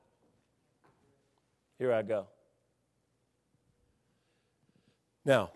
Here 1.79 1.93
I 1.93 2.03
go. 2.03 2.27
Now, 5.25 5.51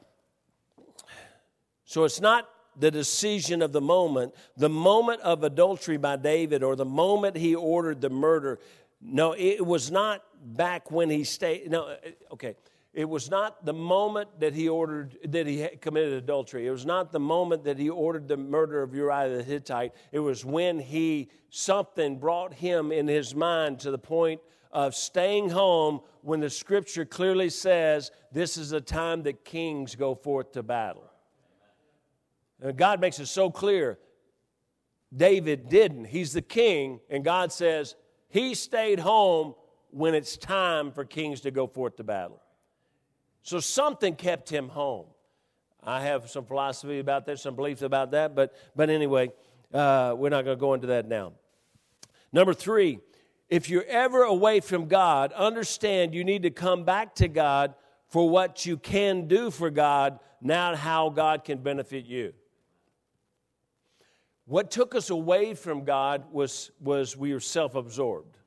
so 1.85 2.05
it's 2.05 2.21
not 2.21 2.49
the 2.79 2.91
decision 2.91 3.63
of 3.63 3.73
the 3.73 3.81
moment, 3.81 4.35
the 4.57 4.69
moment 4.69 5.21
of 5.23 5.43
adultery 5.43 5.97
by 5.97 6.17
David, 6.17 6.63
or 6.63 6.77
the 6.77 6.85
moment 6.85 7.37
he 7.37 7.55
ordered 7.55 8.01
the 8.01 8.11
murder. 8.11 8.59
No, 9.01 9.33
it 9.33 9.65
was 9.65 9.91
not 9.91 10.25
back 10.43 10.91
when 10.91 11.11
he 11.11 11.25
stayed. 11.25 11.71
No, 11.71 11.97
okay. 12.33 12.55
It 12.95 13.09
was 13.09 13.31
not 13.31 13.65
the 13.65 13.75
moment 13.75 14.41
that 14.41 14.55
he 14.55 14.69
ordered 14.69 15.19
that 15.25 15.47
he 15.47 15.69
committed 15.81 16.15
adultery. 16.15 16.67
It 16.67 16.71
was 16.71 16.87
not 16.87 17.13
the 17.13 17.21
moment 17.21 17.65
that 17.65 17.79
he 17.79 17.91
ordered 17.91 18.27
the 18.27 18.37
murder 18.37 18.83
of 18.83 18.95
Uriah 18.95 19.37
the 19.37 19.43
Hittite. 19.43 19.93
It 20.11 20.19
was 20.19 20.45
when 20.45 20.81
he 20.81 21.29
something 21.51 22.19
brought 22.19 22.55
him 22.55 22.91
in 22.91 23.07
his 23.07 23.35
mind 23.35 23.81
to 23.81 23.91
the 23.91 23.99
point 23.99 24.41
of 24.73 24.95
staying 24.95 25.51
home 25.51 26.01
when 26.23 26.41
the 26.41 26.51
scripture 26.51 27.05
clearly 27.05 27.51
says 27.51 28.11
this 28.33 28.57
is 28.57 28.73
a 28.73 28.81
time 28.81 29.23
that 29.23 29.45
kings 29.45 29.95
go 29.95 30.15
forth 30.15 30.53
to 30.53 30.63
battle. 30.63 31.08
And 32.63 32.77
God 32.77 33.01
makes 33.01 33.19
it 33.21 33.27
so 33.27 33.51
clear. 33.51 33.99
David 35.15 35.69
didn't. 35.69 36.07
He's 36.07 36.33
the 36.33 36.43
king, 36.43 37.01
and 37.09 37.25
God 37.25 37.53
says 37.53 37.95
he 38.29 38.55
stayed 38.55 38.99
home 38.99 39.55
when 39.91 40.15
it's 40.15 40.37
time 40.37 40.93
for 40.93 41.05
kings 41.05 41.41
to 41.43 41.51
go 41.51 41.67
forth 41.67 41.97
to 41.97 42.05
battle. 42.05 42.43
So 43.43 43.61
something 43.61 44.17
kept 44.17 44.51
him 44.51 44.69
home. 44.69 45.07
I 45.83 46.03
have 46.03 46.29
some 46.29 46.45
philosophy 46.45 46.99
about 46.99 47.25
that, 47.27 47.39
some 47.39 47.55
beliefs 47.55 47.83
about 47.83 48.11
that, 48.11 48.35
but, 48.35 48.55
but 48.77 48.91
anyway, 48.91 49.31
uh, 49.73 50.15
we're 50.17 50.29
not 50.29 50.45
going 50.45 50.57
to 50.57 50.61
go 50.61 50.75
into 50.75 50.89
that 50.89 51.09
now. 51.09 51.33
Number 52.33 52.53
three, 52.53 52.99
if 53.49 53.71
you're 53.71 53.87
ever 53.87 54.25
away 54.25 54.61
from 54.61 54.89
God, 54.89 55.33
understand 55.33 56.15
you 56.15 56.25
need 56.25 56.43
to 56.43 56.51
come 56.51 56.85
back 56.85 57.15
to 57.17 57.29
God 57.29 57.75
for 58.09 58.29
what 58.29 58.67
you 58.67 58.77
can 58.77 59.29
do 59.29 59.51
for 59.51 59.71
God, 59.71 60.19
not 60.43 60.77
how 60.77 61.09
God 61.09 61.45
can 61.45 61.59
benefit 61.59 62.05
you. 62.05 62.35
What 64.49 64.71
took 64.71 64.95
us 64.95 65.11
away 65.11 65.53
from 65.53 65.85
God 65.85 66.25
was, 66.33 66.71
was 66.81 67.15
we 67.15 67.35
were 67.35 67.41
self 67.41 67.75
absorbed. 67.75 68.39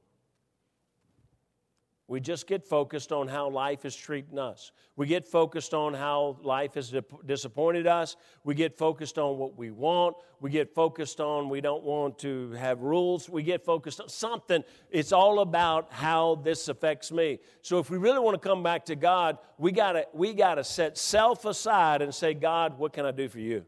We 2.07 2.19
just 2.19 2.47
get 2.47 2.65
focused 2.65 3.11
on 3.11 3.27
how 3.27 3.51
life 3.51 3.85
is 3.85 3.95
treating 3.95 4.39
us. 4.39 4.71
We 4.95 5.05
get 5.05 5.27
focused 5.27 5.75
on 5.75 5.93
how 5.93 6.37
life 6.41 6.73
has 6.73 6.91
disappointed 7.25 7.85
us. 7.85 8.15
We 8.43 8.55
get 8.55 8.75
focused 8.75 9.19
on 9.19 9.37
what 9.37 9.55
we 9.55 9.69
want. 9.69 10.15
We 10.39 10.49
get 10.49 10.73
focused 10.73 11.21
on 11.21 11.49
we 11.49 11.61
don't 11.61 11.83
want 11.83 12.17
to 12.19 12.51
have 12.53 12.81
rules. 12.81 13.29
We 13.29 13.43
get 13.43 13.63
focused 13.63 14.01
on 14.01 14.09
something. 14.09 14.63
It's 14.89 15.11
all 15.11 15.39
about 15.39 15.93
how 15.93 16.41
this 16.43 16.67
affects 16.67 17.11
me. 17.11 17.39
So 17.61 17.77
if 17.77 17.91
we 17.91 17.99
really 17.99 18.19
want 18.19 18.41
to 18.41 18.49
come 18.49 18.63
back 18.63 18.85
to 18.85 18.95
God, 18.95 19.37
we 19.59 19.71
got 19.71 19.91
to 19.93 20.07
we 20.13 20.33
got 20.33 20.55
to 20.55 20.63
set 20.63 20.97
self 20.97 21.45
aside 21.45 22.01
and 22.01 22.13
say, 22.13 22.33
God, 22.33 22.79
what 22.79 22.91
can 22.91 23.05
I 23.05 23.11
do 23.11 23.29
for 23.29 23.39
you? 23.39 23.65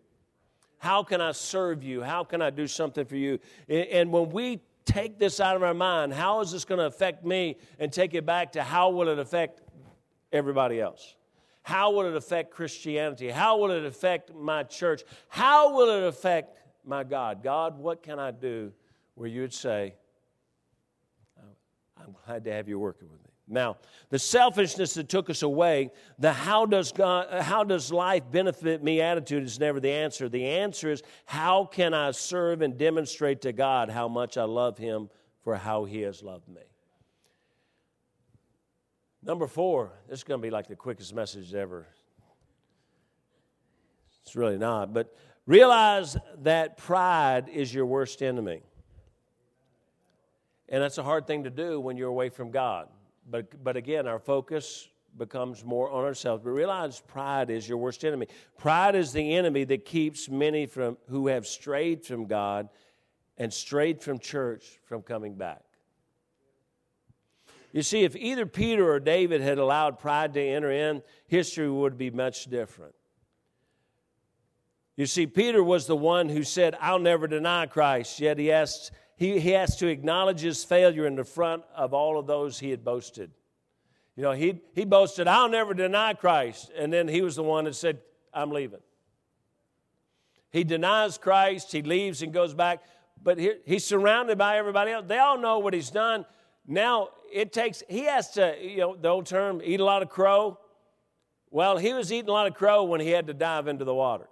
How 0.84 1.02
can 1.02 1.22
I 1.22 1.32
serve 1.32 1.82
you? 1.82 2.02
How 2.02 2.25
can 2.25 2.42
I 2.42 2.50
do 2.50 2.68
something 2.68 3.06
for 3.06 3.16
you? 3.16 3.40
And 3.70 4.12
when 4.12 4.32
we 4.32 4.60
take 4.86 5.18
this 5.18 5.40
out 5.40 5.56
of 5.56 5.63
our 5.63 5.74
mind. 5.74 6.13
How 6.13 6.42
is 6.42 6.52
this 6.52 6.66
going 6.66 6.80
to 6.80 6.86
affect 6.86 7.24
me? 7.25 7.58
And 7.80 7.92
take 7.92 8.13
it 8.13 8.25
back 8.25 8.52
to 8.54 8.63
how 8.63 8.90
will 8.90 9.08
it 9.08 9.20
affect 9.20 9.62
everybody 10.32 10.82
else? 10.82 11.16
How 11.62 11.92
will 11.92 12.06
it 12.08 12.16
affect 12.16 12.52
Christianity? 12.52 13.30
How 13.30 13.58
will 13.58 13.72
it 13.72 13.86
affect 13.86 14.34
my 14.36 14.63
church? 14.63 15.04
How 15.30 15.74
will 15.74 15.90
it 15.90 16.06
affect 16.06 16.58
my 16.86 17.06
God? 17.06 17.42
God, 17.42 17.80
what 17.80 18.04
can 18.04 18.20
I 18.20 18.32
do 18.32 18.74
where 19.16 19.30
you 19.30 19.42
would 19.42 19.54
say, 19.54 19.96
oh, 21.40 22.04
I'm 22.04 22.13
glad 22.25 22.44
to 22.44 22.52
have 22.52 22.68
you 22.68 22.78
working 22.78 23.10
with 23.10 23.24
me? 23.24 23.33
Now, 23.48 23.78
the 24.10 24.20
selfishness 24.20 24.94
that 24.94 25.10
took 25.10 25.30
us 25.30 25.42
away, 25.42 25.92
the 26.18 26.32
how 26.32 26.66
does, 26.66 26.92
God, 26.92 27.42
how 27.42 27.64
does 27.64 27.92
life 27.92 28.24
benefit 28.32 28.82
me 28.82 29.02
attitude 29.02 29.44
is 29.44 29.60
never 29.60 29.80
the 29.80 29.92
answer. 29.92 30.30
The 30.30 30.46
answer 30.46 30.90
is 30.90 31.04
how 31.26 31.66
can 31.66 31.94
I 31.94 32.12
serve 32.12 32.62
and 32.62 32.78
demonstrate 32.78 33.42
to 33.42 33.52
God 33.52 33.90
how 33.90 34.08
much 34.08 34.38
I 34.38 34.44
love 34.44 34.78
Him 34.78 35.10
for 35.44 35.56
how 35.56 35.84
He 35.84 36.02
has 36.02 36.24
loved 36.24 36.48
me. 36.48 36.62
Number 39.22 39.48
four, 39.48 39.92
this 40.10 40.20
is 40.20 40.24
going 40.24 40.42
to 40.42 40.46
be 40.46 40.50
like 40.50 40.68
the 40.68 40.76
quickest 40.76 41.14
message 41.14 41.54
ever. 41.54 41.86
It's 44.24 44.36
really 44.36 44.58
not, 44.58 44.94
but 44.94 45.16
realize 45.46 46.18
that 46.44 46.78
pride 46.78 47.50
is 47.50 47.74
your 47.74 47.86
worst 47.86 48.22
enemy. 48.22 48.62
And 50.70 50.82
that's 50.82 50.98
a 50.98 51.04
hard 51.04 51.28
thing 51.28 51.44
to 51.44 51.50
do 51.50 51.80
when 51.80 51.98
you're 51.98 52.10
away 52.10 52.30
from 52.30 52.52
God. 52.52 52.88
But, 53.30 53.63
but 53.63 53.77
again, 53.77 54.08
our 54.08 54.20
focus 54.20 54.88
becomes 55.18 55.63
more 55.63 55.89
on 55.89 56.03
ourselves. 56.03 56.44
But 56.44 56.51
realize 56.51 57.00
pride 57.00 57.50
is 57.50 57.68
your 57.68 57.77
worst 57.77 58.03
enemy. 58.03 58.27
Pride 58.58 58.96
is 58.96 59.13
the 59.13 59.36
enemy 59.36 59.63
that 59.65 59.86
keeps 59.86 60.30
many 60.30 60.65
from 60.65 60.98
who 61.10 61.27
have 61.27 61.48
strayed 61.48 62.06
from 62.06 62.25
God 62.25 62.70
and 63.38 63.53
strayed 63.53 64.01
from 64.01 64.20
church 64.20 64.80
from 64.86 65.01
coming 65.01 65.36
back. 65.36 65.62
You 67.72 67.82
see, 67.82 68.03
if 68.03 68.15
either 68.15 68.46
Peter 68.46 68.88
or 68.88 69.00
David 69.00 69.42
had 69.42 69.58
allowed 69.58 69.98
pride 69.98 70.34
to 70.36 70.42
enter 70.42 70.72
in, 70.72 71.01
history 71.27 71.70
would 71.70 71.98
be 71.98 72.12
much 72.12 72.46
different. 72.46 72.94
You 74.96 75.08
see, 75.08 75.26
Peter 75.26 75.64
was 75.64 75.88
the 75.88 75.96
one 75.96 76.30
who 76.30 76.44
said, 76.44 76.76
I'll 76.80 77.00
never 77.00 77.28
deny 77.28 77.66
Christ, 77.66 78.20
yet 78.20 78.38
he 78.38 78.48
has, 78.48 78.92
he, 79.16 79.40
he 79.40 79.52
has 79.52 79.76
to 79.78 79.88
acknowledge 79.88 80.42
his 80.42 80.64
failure 80.64 81.08
in 81.08 81.16
the 81.16 81.24
front 81.24 81.64
of 81.76 81.94
all 81.94 82.20
of 82.20 82.28
those 82.28 82.60
he 82.60 82.70
had 82.70 82.84
boasted. 82.84 83.32
You 84.16 84.24
know, 84.24 84.32
he, 84.34 84.62
he 84.76 84.86
boasted, 84.86 85.28
I'll 85.28 85.50
never 85.50 85.74
deny 85.74 86.14
Christ. 86.14 86.72
And 86.78 86.94
then 86.94 87.08
he 87.08 87.22
was 87.22 87.36
the 87.36 87.44
one 87.44 87.64
that 87.64 87.74
said, 87.74 88.00
I'm 88.32 88.52
leaving. 88.52 88.82
He 90.52 90.64
denies 90.64 91.18
Christ, 91.18 91.72
he 91.72 91.82
leaves 91.82 92.22
and 92.22 92.32
goes 92.32 92.54
back, 92.54 92.84
but 93.22 93.40
he, 93.40 93.54
he's 93.66 93.84
surrounded 93.84 94.38
by 94.38 94.60
everybody 94.60 94.92
else. 94.92 95.06
They 95.08 95.18
all 95.18 95.40
know 95.40 95.58
what 95.58 95.74
he's 95.74 95.90
done. 95.90 96.26
Now 96.68 97.10
it 97.34 97.52
takes, 97.52 97.82
he 97.90 98.02
has 98.02 98.30
to, 98.34 98.56
you 98.62 98.78
know, 98.78 98.96
the 98.96 99.10
old 99.10 99.26
term, 99.26 99.60
eat 99.64 99.80
a 99.80 99.84
lot 99.84 100.04
of 100.04 100.10
crow. 100.10 100.60
Well, 101.50 101.78
he 101.78 101.94
was 101.94 102.14
eating 102.14 102.30
a 102.30 102.34
lot 102.34 102.46
of 102.46 102.54
crow 102.54 102.84
when 102.84 103.02
he 103.02 103.10
had 103.10 103.26
to 103.26 103.34
dive 103.34 103.68
into 103.68 103.86
the 103.86 103.96
water 103.96 104.28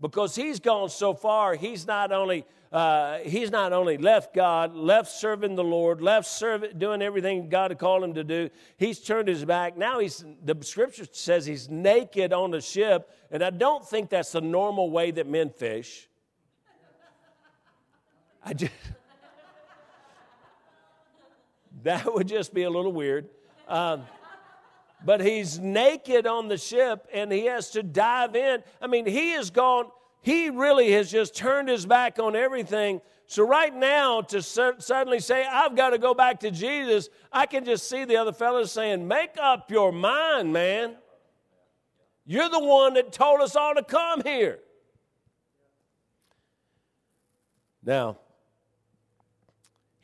because 0.00 0.34
he's 0.34 0.60
gone 0.60 0.88
so 0.88 1.14
far 1.14 1.54
he's 1.54 1.86
not 1.86 2.12
only 2.12 2.44
uh, 2.72 3.18
he's 3.18 3.50
not 3.50 3.72
only 3.72 3.96
left 3.96 4.34
god 4.34 4.74
left 4.74 5.10
serving 5.10 5.54
the 5.54 5.64
lord 5.64 6.00
left 6.00 6.26
serving 6.26 6.76
doing 6.76 7.02
everything 7.02 7.48
god 7.48 7.70
had 7.70 7.78
called 7.78 8.02
him 8.02 8.14
to 8.14 8.24
do. 8.24 8.50
He's 8.76 9.00
turned 9.00 9.28
his 9.28 9.44
back. 9.44 9.76
Now 9.76 10.00
he's 10.00 10.24
the 10.42 10.56
scripture 10.62 11.06
says 11.12 11.46
he's 11.46 11.68
naked 11.68 12.32
on 12.32 12.50
the 12.50 12.60
ship 12.60 13.08
and 13.30 13.42
i 13.42 13.50
don't 13.50 13.86
think 13.86 14.10
that's 14.10 14.32
the 14.32 14.40
normal 14.40 14.90
way 14.90 15.10
that 15.12 15.26
men 15.26 15.50
fish. 15.50 16.08
I 18.44 18.54
just 18.54 18.72
that 21.84 22.12
would 22.12 22.28
just 22.28 22.52
be 22.52 22.64
a 22.64 22.70
little 22.70 22.92
weird. 22.92 23.28
Um, 23.68 24.04
but 25.04 25.20
he's 25.20 25.58
naked 25.58 26.26
on 26.26 26.48
the 26.48 26.56
ship 26.56 27.06
and 27.12 27.30
he 27.30 27.46
has 27.46 27.70
to 27.70 27.82
dive 27.82 28.34
in. 28.34 28.62
I 28.80 28.86
mean, 28.86 29.06
he 29.06 29.30
has 29.30 29.50
gone, 29.50 29.86
he 30.22 30.50
really 30.50 30.92
has 30.92 31.10
just 31.10 31.36
turned 31.36 31.68
his 31.68 31.86
back 31.86 32.18
on 32.18 32.34
everything. 32.34 33.00
So, 33.26 33.46
right 33.46 33.74
now, 33.74 34.20
to 34.20 34.42
suddenly 34.42 35.18
say, 35.18 35.46
I've 35.46 35.74
got 35.74 35.90
to 35.90 35.98
go 35.98 36.12
back 36.12 36.40
to 36.40 36.50
Jesus, 36.50 37.08
I 37.32 37.46
can 37.46 37.64
just 37.64 37.88
see 37.88 38.04
the 38.04 38.16
other 38.16 38.32
fellows 38.32 38.70
saying, 38.70 39.06
Make 39.08 39.36
up 39.40 39.70
your 39.70 39.92
mind, 39.92 40.52
man. 40.52 40.96
You're 42.26 42.48
the 42.48 42.60
one 42.60 42.94
that 42.94 43.12
told 43.12 43.40
us 43.40 43.56
all 43.56 43.74
to 43.74 43.82
come 43.82 44.22
here. 44.22 44.58
Now, 47.82 48.18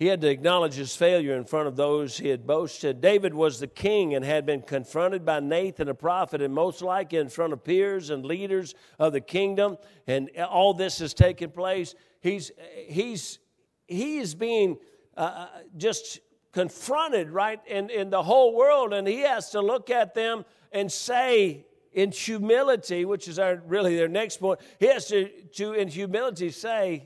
he 0.00 0.06
had 0.06 0.22
to 0.22 0.30
acknowledge 0.30 0.72
his 0.72 0.96
failure 0.96 1.36
in 1.36 1.44
front 1.44 1.68
of 1.68 1.76
those 1.76 2.16
he 2.16 2.28
had 2.28 2.46
boasted. 2.46 3.02
David 3.02 3.34
was 3.34 3.60
the 3.60 3.66
king 3.66 4.14
and 4.14 4.24
had 4.24 4.46
been 4.46 4.62
confronted 4.62 5.26
by 5.26 5.40
Nathan, 5.40 5.90
a 5.90 5.94
prophet, 5.94 6.40
and 6.40 6.54
most 6.54 6.80
likely 6.80 7.18
in 7.18 7.28
front 7.28 7.52
of 7.52 7.62
peers 7.62 8.08
and 8.08 8.24
leaders 8.24 8.74
of 8.98 9.12
the 9.12 9.20
kingdom. 9.20 9.76
And 10.06 10.30
all 10.38 10.72
this 10.72 11.00
has 11.00 11.12
taken 11.12 11.50
place. 11.50 11.94
He's, 12.22 12.50
he's, 12.88 13.40
he 13.86 14.16
is 14.16 14.34
being 14.34 14.78
uh, 15.18 15.20
uh, 15.20 15.48
just 15.76 16.20
confronted, 16.52 17.28
right, 17.28 17.60
in, 17.66 17.90
in 17.90 18.08
the 18.08 18.22
whole 18.22 18.56
world. 18.56 18.94
And 18.94 19.06
he 19.06 19.18
has 19.18 19.50
to 19.50 19.60
look 19.60 19.90
at 19.90 20.14
them 20.14 20.46
and 20.72 20.90
say, 20.90 21.66
in 21.92 22.10
humility, 22.10 23.04
which 23.04 23.28
is 23.28 23.38
our, 23.38 23.56
really 23.66 23.96
their 23.96 24.08
next 24.08 24.38
point, 24.38 24.60
he 24.78 24.86
has 24.86 25.08
to, 25.08 25.28
to, 25.56 25.74
in 25.74 25.88
humility, 25.88 26.50
say, 26.50 27.04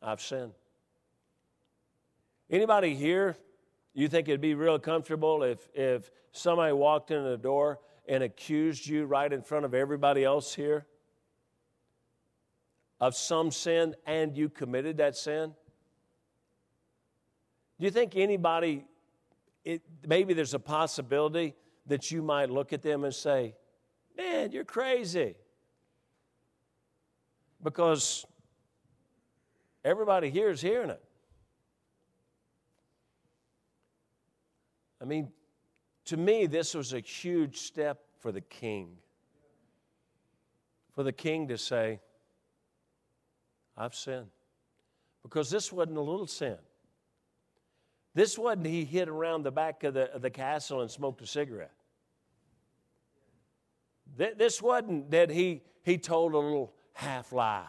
I've 0.00 0.20
sinned. 0.20 0.52
Anybody 2.50 2.94
here, 2.94 3.36
you 3.94 4.08
think 4.08 4.28
it'd 4.28 4.40
be 4.40 4.54
real 4.54 4.78
comfortable 4.78 5.42
if, 5.42 5.68
if 5.74 6.10
somebody 6.32 6.72
walked 6.72 7.10
in 7.10 7.24
the 7.24 7.36
door 7.36 7.80
and 8.06 8.22
accused 8.22 8.86
you 8.86 9.06
right 9.06 9.32
in 9.32 9.42
front 9.42 9.64
of 9.64 9.74
everybody 9.74 10.24
else 10.24 10.54
here 10.54 10.86
of 13.00 13.14
some 13.14 13.50
sin 13.50 13.94
and 14.06 14.34
you 14.34 14.48
committed 14.48 14.96
that 14.96 15.14
sin? 15.14 15.52
Do 17.78 17.84
you 17.84 17.90
think 17.90 18.16
anybody, 18.16 18.86
it, 19.62 19.82
maybe 20.06 20.32
there's 20.32 20.54
a 20.54 20.58
possibility 20.58 21.54
that 21.86 22.10
you 22.10 22.22
might 22.22 22.48
look 22.48 22.72
at 22.72 22.80
them 22.80 23.04
and 23.04 23.14
say, 23.14 23.54
Man, 24.16 24.52
you're 24.52 24.64
crazy? 24.64 25.34
Because 27.62 28.24
everybody 29.84 30.30
here 30.30 30.48
is 30.48 30.62
hearing 30.62 30.88
it. 30.88 31.03
I 35.04 35.06
mean, 35.06 35.28
to 36.06 36.16
me, 36.16 36.46
this 36.46 36.74
was 36.74 36.94
a 36.94 37.00
huge 37.00 37.58
step 37.58 38.00
for 38.20 38.32
the 38.32 38.40
king. 38.40 38.96
For 40.94 41.02
the 41.02 41.12
king 41.12 41.48
to 41.48 41.58
say, 41.58 42.00
I've 43.76 43.94
sinned. 43.94 44.28
Because 45.22 45.50
this 45.50 45.70
wasn't 45.70 45.98
a 45.98 46.00
little 46.00 46.26
sin. 46.26 46.56
This 48.14 48.38
wasn't 48.38 48.64
he 48.64 48.86
hid 48.86 49.10
around 49.10 49.42
the 49.42 49.50
back 49.50 49.84
of 49.84 49.92
the, 49.92 50.10
of 50.10 50.22
the 50.22 50.30
castle 50.30 50.80
and 50.80 50.90
smoked 50.90 51.20
a 51.20 51.26
cigarette. 51.26 51.74
This 54.16 54.62
wasn't 54.62 55.10
that 55.10 55.28
he, 55.28 55.64
he 55.82 55.98
told 55.98 56.32
a 56.32 56.38
little 56.38 56.72
half 56.94 57.30
lie. 57.30 57.66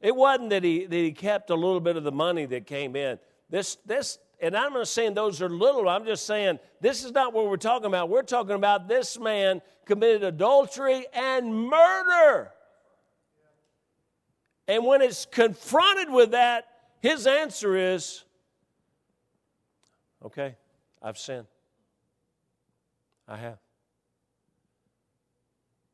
It 0.00 0.16
wasn't 0.16 0.50
that 0.50 0.64
he, 0.64 0.86
that 0.86 0.96
he 0.96 1.12
kept 1.12 1.50
a 1.50 1.54
little 1.54 1.80
bit 1.80 1.96
of 1.96 2.02
the 2.02 2.10
money 2.10 2.46
that 2.46 2.66
came 2.66 2.96
in. 2.96 3.20
This, 3.48 3.76
this, 3.86 4.18
and 4.40 4.56
I'm 4.56 4.72
not 4.72 4.88
saying 4.88 5.14
those 5.14 5.42
are 5.42 5.48
little, 5.48 5.88
I'm 5.88 6.04
just 6.04 6.26
saying 6.26 6.58
this 6.80 7.04
is 7.04 7.12
not 7.12 7.32
what 7.32 7.48
we're 7.48 7.56
talking 7.56 7.86
about. 7.86 8.08
We're 8.08 8.22
talking 8.22 8.54
about 8.54 8.88
this 8.88 9.18
man 9.18 9.60
committed 9.84 10.22
adultery 10.22 11.06
and 11.12 11.54
murder. 11.68 12.52
And 14.68 14.84
when 14.84 15.00
it's 15.00 15.24
confronted 15.24 16.10
with 16.10 16.32
that, 16.32 16.66
his 17.00 17.26
answer 17.26 17.76
is, 17.76 18.24
okay, 20.24 20.56
I've 21.02 21.18
sinned. 21.18 21.46
I 23.26 23.36
have. 23.36 23.58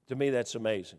To 0.08 0.16
me, 0.16 0.30
that's 0.30 0.54
amazing. 0.54 0.98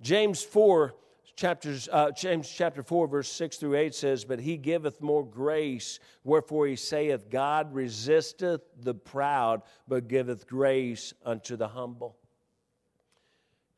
James 0.00 0.42
4 0.42 0.94
chapters, 1.36 1.88
uh, 1.90 2.10
James 2.10 2.48
chapter 2.48 2.82
4, 2.82 3.06
verse 3.08 3.30
6 3.30 3.56
through 3.56 3.76
8 3.76 3.94
says, 3.94 4.24
But 4.24 4.40
he 4.40 4.56
giveth 4.56 5.00
more 5.00 5.24
grace, 5.24 6.00
wherefore 6.24 6.66
he 6.66 6.76
saith, 6.76 7.30
God 7.30 7.74
resisteth 7.74 8.62
the 8.82 8.94
proud, 8.94 9.62
but 9.88 10.08
giveth 10.08 10.46
grace 10.46 11.14
unto 11.24 11.56
the 11.56 11.68
humble. 11.68 12.16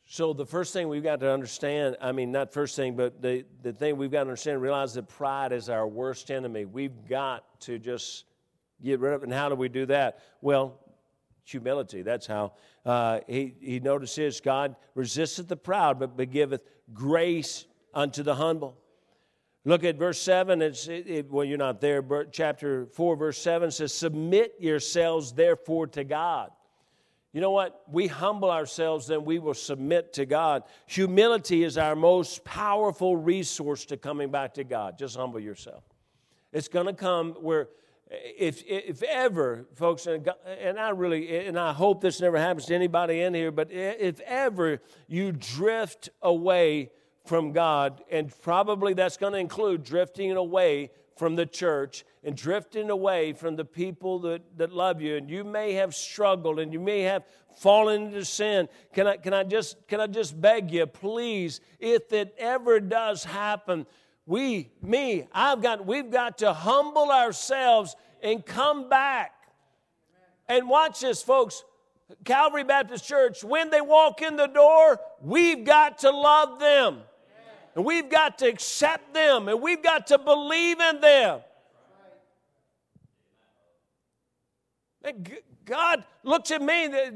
So 0.04 0.34
the 0.34 0.44
first 0.44 0.72
thing 0.72 0.88
we've 0.88 1.02
got 1.02 1.20
to 1.20 1.32
understand, 1.32 1.96
I 2.00 2.12
mean, 2.12 2.32
not 2.32 2.52
first 2.52 2.76
thing, 2.76 2.96
but 2.96 3.22
the, 3.22 3.46
the 3.62 3.72
thing 3.72 3.96
we've 3.96 4.10
got 4.10 4.24
to 4.24 4.28
understand, 4.28 4.60
realize 4.60 4.92
that 4.94 5.08
pride 5.08 5.52
is 5.52 5.70
our 5.70 5.88
worst 5.88 6.30
enemy. 6.30 6.66
We've 6.66 7.08
got 7.08 7.60
to 7.62 7.78
just 7.78 8.26
get 8.82 9.00
rid 9.00 9.14
of 9.14 9.22
it. 9.22 9.26
And 9.26 9.32
how 9.32 9.48
do 9.48 9.54
we 9.54 9.70
do 9.70 9.86
that? 9.86 10.18
Well, 10.42 10.78
humility. 11.44 12.02
That's 12.02 12.26
how 12.26 12.52
uh, 12.84 13.20
he, 13.26 13.54
he 13.60 13.80
notices 13.80 14.40
God 14.40 14.76
resisteth 14.94 15.48
the 15.48 15.56
proud, 15.56 15.98
but, 15.98 16.16
but 16.16 16.30
giveth 16.30 16.62
grace 16.94 17.64
unto 17.94 18.22
the 18.22 18.34
humble. 18.34 18.76
Look 19.64 19.84
at 19.84 19.96
verse 19.96 20.20
7. 20.20 20.60
It's, 20.60 20.88
it, 20.88 21.06
it, 21.06 21.30
well, 21.30 21.44
you're 21.44 21.58
not 21.58 21.80
there, 21.80 22.02
but 22.02 22.32
chapter 22.32 22.86
4, 22.86 23.16
verse 23.16 23.38
7 23.38 23.70
says, 23.70 23.94
Submit 23.94 24.54
yourselves 24.58 25.32
therefore 25.32 25.86
to 25.88 26.04
God. 26.04 26.50
You 27.32 27.40
know 27.40 27.52
what? 27.52 27.82
We 27.90 28.08
humble 28.08 28.50
ourselves, 28.50 29.06
then 29.06 29.24
we 29.24 29.38
will 29.38 29.54
submit 29.54 30.12
to 30.14 30.26
God. 30.26 30.64
Humility 30.86 31.64
is 31.64 31.78
our 31.78 31.96
most 31.96 32.44
powerful 32.44 33.16
resource 33.16 33.86
to 33.86 33.96
coming 33.96 34.30
back 34.30 34.54
to 34.54 34.64
God. 34.64 34.98
Just 34.98 35.16
humble 35.16 35.40
yourself. 35.40 35.82
It's 36.52 36.68
going 36.68 36.86
to 36.86 36.92
come 36.92 37.32
where 37.40 37.68
if, 38.12 38.62
if 38.66 39.02
ever, 39.02 39.66
folks, 39.74 40.06
and 40.06 40.28
I 40.78 40.90
really, 40.90 41.46
and 41.46 41.58
I 41.58 41.72
hope 41.72 42.00
this 42.00 42.20
never 42.20 42.38
happens 42.38 42.66
to 42.66 42.74
anybody 42.74 43.20
in 43.20 43.34
here, 43.34 43.50
but 43.50 43.70
if 43.70 44.20
ever 44.20 44.80
you 45.08 45.32
drift 45.32 46.10
away 46.20 46.90
from 47.24 47.52
God, 47.52 48.02
and 48.10 48.32
probably 48.42 48.94
that's 48.94 49.16
going 49.16 49.32
to 49.32 49.38
include 49.38 49.84
drifting 49.84 50.32
away 50.32 50.90
from 51.16 51.36
the 51.36 51.46
church 51.46 52.04
and 52.24 52.36
drifting 52.36 52.90
away 52.90 53.32
from 53.32 53.56
the 53.56 53.64
people 53.64 54.18
that, 54.20 54.42
that 54.56 54.72
love 54.72 55.00
you, 55.00 55.16
and 55.16 55.30
you 55.30 55.44
may 55.44 55.74
have 55.74 55.94
struggled 55.94 56.58
and 56.58 56.72
you 56.72 56.80
may 56.80 57.02
have 57.02 57.24
fallen 57.56 58.06
into 58.06 58.24
sin. 58.24 58.68
Can 58.92 59.06
I, 59.06 59.16
can 59.16 59.32
I, 59.32 59.44
just, 59.44 59.86
can 59.86 60.00
I 60.00 60.06
just 60.06 60.40
beg 60.40 60.70
you, 60.70 60.86
please, 60.86 61.60
if 61.78 62.12
it 62.12 62.34
ever 62.38 62.80
does 62.80 63.24
happen, 63.24 63.86
we, 64.26 64.70
me, 64.80 65.26
I've 65.32 65.62
got, 65.62 65.84
we've 65.84 66.10
got 66.10 66.38
to 66.38 66.52
humble 66.52 67.10
ourselves 67.10 67.96
and 68.22 68.44
come 68.44 68.88
back. 68.88 69.32
And 70.48 70.68
watch 70.68 71.00
this, 71.00 71.22
folks. 71.22 71.64
Calvary 72.24 72.64
Baptist 72.64 73.04
Church, 73.06 73.42
when 73.42 73.70
they 73.70 73.80
walk 73.80 74.22
in 74.22 74.36
the 74.36 74.46
door, 74.46 75.00
we've 75.20 75.64
got 75.64 75.98
to 75.98 76.10
love 76.10 76.60
them. 76.60 77.00
And 77.74 77.84
we've 77.84 78.10
got 78.10 78.38
to 78.38 78.48
accept 78.48 79.14
them. 79.14 79.48
And 79.48 79.62
we've 79.62 79.82
got 79.82 80.08
to 80.08 80.18
believe 80.18 80.78
in 80.78 81.00
them. 81.00 81.40
God 85.64 86.04
looks 86.22 86.50
at 86.50 86.62
me 86.62 86.86
uh, 86.86 87.10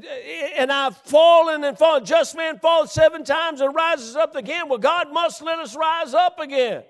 and 0.57 0.71
I've 0.71 0.97
fallen 0.97 1.63
and 1.63 1.77
fallen. 1.77 2.05
Just 2.05 2.35
man 2.35 2.59
falls 2.59 2.91
seven 2.91 3.23
times 3.23 3.61
and 3.61 3.73
rises 3.73 4.15
up 4.15 4.35
again. 4.35 4.67
Well, 4.67 4.77
God 4.77 5.13
must 5.13 5.41
let 5.41 5.59
us 5.59 5.75
rise 5.75 6.13
up 6.13 6.39
again. 6.39 6.83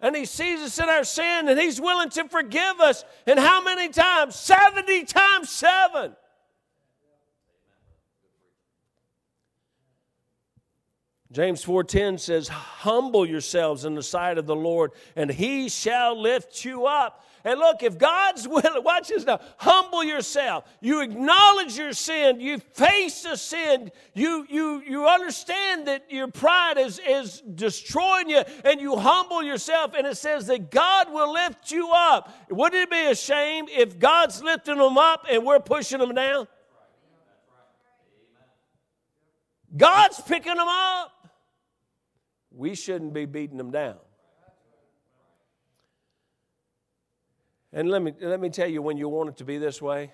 And 0.00 0.14
He 0.14 0.24
sees 0.24 0.60
us 0.60 0.78
in 0.78 0.88
our 0.88 1.04
sin 1.04 1.48
and 1.48 1.58
He's 1.58 1.80
willing 1.80 2.10
to 2.10 2.28
forgive 2.28 2.80
us. 2.80 3.04
And 3.26 3.38
how 3.38 3.62
many 3.62 3.88
times? 3.88 4.36
70 4.36 5.04
times 5.04 5.50
seven. 5.50 6.14
James 11.30 11.62
4:10 11.62 12.18
says, 12.18 12.48
"Humble 12.48 13.26
yourselves 13.26 13.84
in 13.84 13.94
the 13.94 14.02
sight 14.02 14.38
of 14.38 14.46
the 14.46 14.56
Lord, 14.56 14.92
and 15.14 15.30
he 15.30 15.68
shall 15.68 16.18
lift 16.18 16.64
you 16.64 16.86
up." 16.86 17.22
And 17.48 17.58
look, 17.58 17.82
if 17.82 17.96
God's 17.96 18.46
willing, 18.46 18.84
watch 18.84 19.08
this 19.08 19.24
now. 19.24 19.40
Humble 19.56 20.04
yourself. 20.04 20.64
You 20.80 21.00
acknowledge 21.00 21.78
your 21.78 21.92
sin. 21.92 22.40
You 22.40 22.58
face 22.58 23.22
the 23.22 23.36
sin. 23.36 23.90
You 24.14 24.46
you 24.48 24.82
you 24.86 25.06
understand 25.06 25.88
that 25.88 26.10
your 26.10 26.28
pride 26.28 26.76
is 26.78 27.00
is 27.08 27.40
destroying 27.40 28.28
you, 28.28 28.42
and 28.64 28.80
you 28.80 28.96
humble 28.96 29.42
yourself. 29.42 29.94
And 29.96 30.06
it 30.06 30.18
says 30.18 30.46
that 30.48 30.70
God 30.70 31.12
will 31.12 31.32
lift 31.32 31.70
you 31.70 31.90
up. 31.90 32.32
Wouldn't 32.50 32.82
it 32.82 32.90
be 32.90 33.06
a 33.06 33.14
shame 33.14 33.66
if 33.70 33.98
God's 33.98 34.42
lifting 34.42 34.76
them 34.76 34.98
up 34.98 35.24
and 35.30 35.44
we're 35.44 35.60
pushing 35.60 35.98
them 35.98 36.14
down? 36.14 36.46
God's 39.76 40.20
picking 40.20 40.54
them 40.54 40.68
up 40.68 41.12
we 42.58 42.74
shouldn't 42.74 43.14
be 43.14 43.24
beating 43.24 43.56
them 43.56 43.70
down. 43.70 43.96
And 47.78 47.92
let 47.92 48.02
me, 48.02 48.12
let 48.20 48.40
me 48.40 48.50
tell 48.50 48.66
you 48.66 48.82
when 48.82 48.96
you 48.96 49.08
want 49.08 49.28
it 49.28 49.36
to 49.36 49.44
be 49.44 49.56
this 49.56 49.80
way, 49.80 50.12